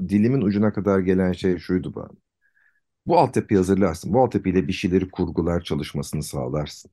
dilimin 0.08 0.40
ucuna 0.42 0.72
kadar 0.72 0.98
gelen 0.98 1.32
şey 1.32 1.58
şuydu 1.58 1.94
bana. 1.94 2.08
Bu 3.06 3.18
altyapıyı 3.18 3.58
hazırlarsın. 3.58 4.12
Bu 4.14 4.22
altyapıyla 4.22 4.68
bir 4.68 4.72
şeyleri 4.72 5.10
kurgular 5.10 5.62
çalışmasını 5.64 6.22
sağlarsın. 6.22 6.90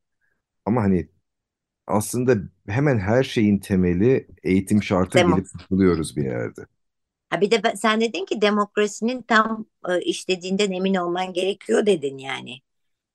Ama 0.65 0.84
hani 0.84 1.10
aslında 1.88 2.38
hemen 2.69 3.00
her 3.00 3.24
şeyin 3.24 3.60
temeli 3.60 4.28
eğitim 4.43 4.84
şartı 4.84 5.19
Demo. 5.19 5.19
gelip 5.19 5.48
buluyoruz 5.71 6.17
bir 6.17 6.24
yerde. 6.26 6.62
Ha 7.30 7.41
bir 7.41 7.52
de 7.52 7.63
ben- 7.63 7.76
sen 7.76 8.02
dedin 8.02 8.26
ki 8.26 8.41
demokrasinin 8.41 9.21
tam 9.21 9.65
e, 9.89 10.02
işlediğinden 10.02 10.71
emin 10.71 10.95
olman 10.95 11.34
gerekiyor 11.34 11.86
dedin 11.86 12.17
yani. 12.17 12.62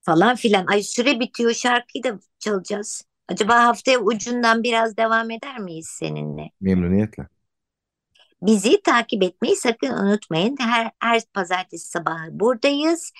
Falan 0.02 0.36
filan. 0.36 0.66
Ay 0.66 0.82
süre 0.82 1.20
bitiyor 1.20 1.54
şarkıyı 1.54 2.04
da 2.04 2.18
çalacağız. 2.38 3.04
Acaba 3.28 3.64
haftaya 3.64 3.98
ucundan 3.98 4.62
biraz 4.62 4.96
devam 4.96 5.30
eder 5.30 5.58
miyiz 5.58 5.88
seninle? 5.98 6.50
Memnuniyetle. 6.60 7.26
Bizi 8.42 8.82
takip 8.82 9.22
etmeyi 9.22 9.56
sakın 9.56 9.90
unutmayın. 9.90 10.56
Her, 10.60 10.90
her 10.98 11.22
pazartesi 11.34 11.90
sabahı 11.90 12.28
buradayız. 12.40 13.12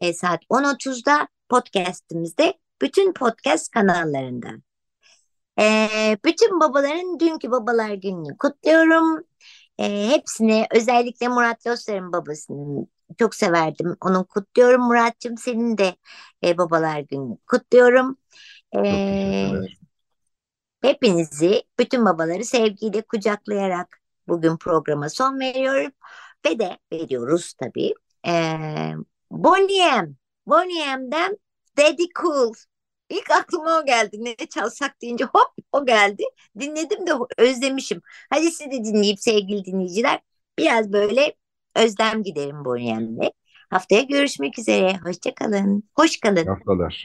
E, 0.00 0.12
saat 0.12 0.44
10.30'da 0.50 1.28
podcastimizde 1.48 2.54
bütün 2.82 3.12
podcast 3.12 3.70
kanallarında. 3.70 4.48
E, 5.60 5.88
bütün 6.24 6.60
babaların 6.60 7.20
dünkü 7.20 7.50
babalar 7.50 7.92
gününü 7.92 8.36
kutluyorum. 8.38 9.24
E, 9.78 10.08
hepsine 10.08 10.66
özellikle 10.74 11.28
Murat 11.28 11.66
Lostar'ın 11.66 12.12
babasını 12.12 12.86
çok 13.18 13.34
severdim. 13.34 13.96
Onun 14.00 14.24
kutluyorum 14.24 14.82
Murat'cığım. 14.82 15.38
Senin 15.38 15.78
de 15.78 15.96
e, 16.44 16.58
babalar 16.58 17.00
gününü 17.00 17.38
kutluyorum. 17.46 18.16
E, 18.76 19.50
hepinizi, 20.82 21.62
bütün 21.78 22.04
babaları 22.04 22.44
sevgiyle 22.44 23.02
kucaklayarak 23.02 24.00
bugün 24.28 24.56
programa 24.56 25.08
son 25.08 25.40
veriyorum. 25.40 25.92
Ve 26.46 26.58
de 26.58 26.78
veriyoruz 26.92 27.52
tabii. 27.54 27.94
E, 28.26 28.32
Boney 29.30 29.78
M. 29.78 30.08
Boney 30.46 30.96
M'den 30.96 31.38
Daddy 31.78 32.04
Cool. 32.22 32.52
İlk 33.08 33.30
aklıma 33.30 33.78
o 33.78 33.86
geldi. 33.86 34.24
Ne 34.24 34.36
çalsak 34.36 35.02
deyince 35.02 35.24
hop 35.24 35.52
o 35.72 35.86
geldi. 35.86 36.22
Dinledim 36.58 37.06
de 37.06 37.12
özlemişim. 37.38 38.02
Hadi 38.30 38.50
siz 38.50 38.66
de 38.66 38.84
dinleyip 38.84 39.20
sevgili 39.20 39.64
dinleyiciler 39.64 40.20
biraz 40.58 40.92
böyle 40.92 41.34
özlem 41.84 42.22
giderim 42.22 42.64
Boney 42.64 42.94
M'le. 42.94 43.32
Haftaya 43.70 44.02
görüşmek 44.02 44.58
üzere. 44.58 44.98
Hoşça 45.04 45.34
kalın. 45.34 45.82
Hoş 45.96 46.20
kalın. 46.20 46.46
Haftalar. 46.46 47.04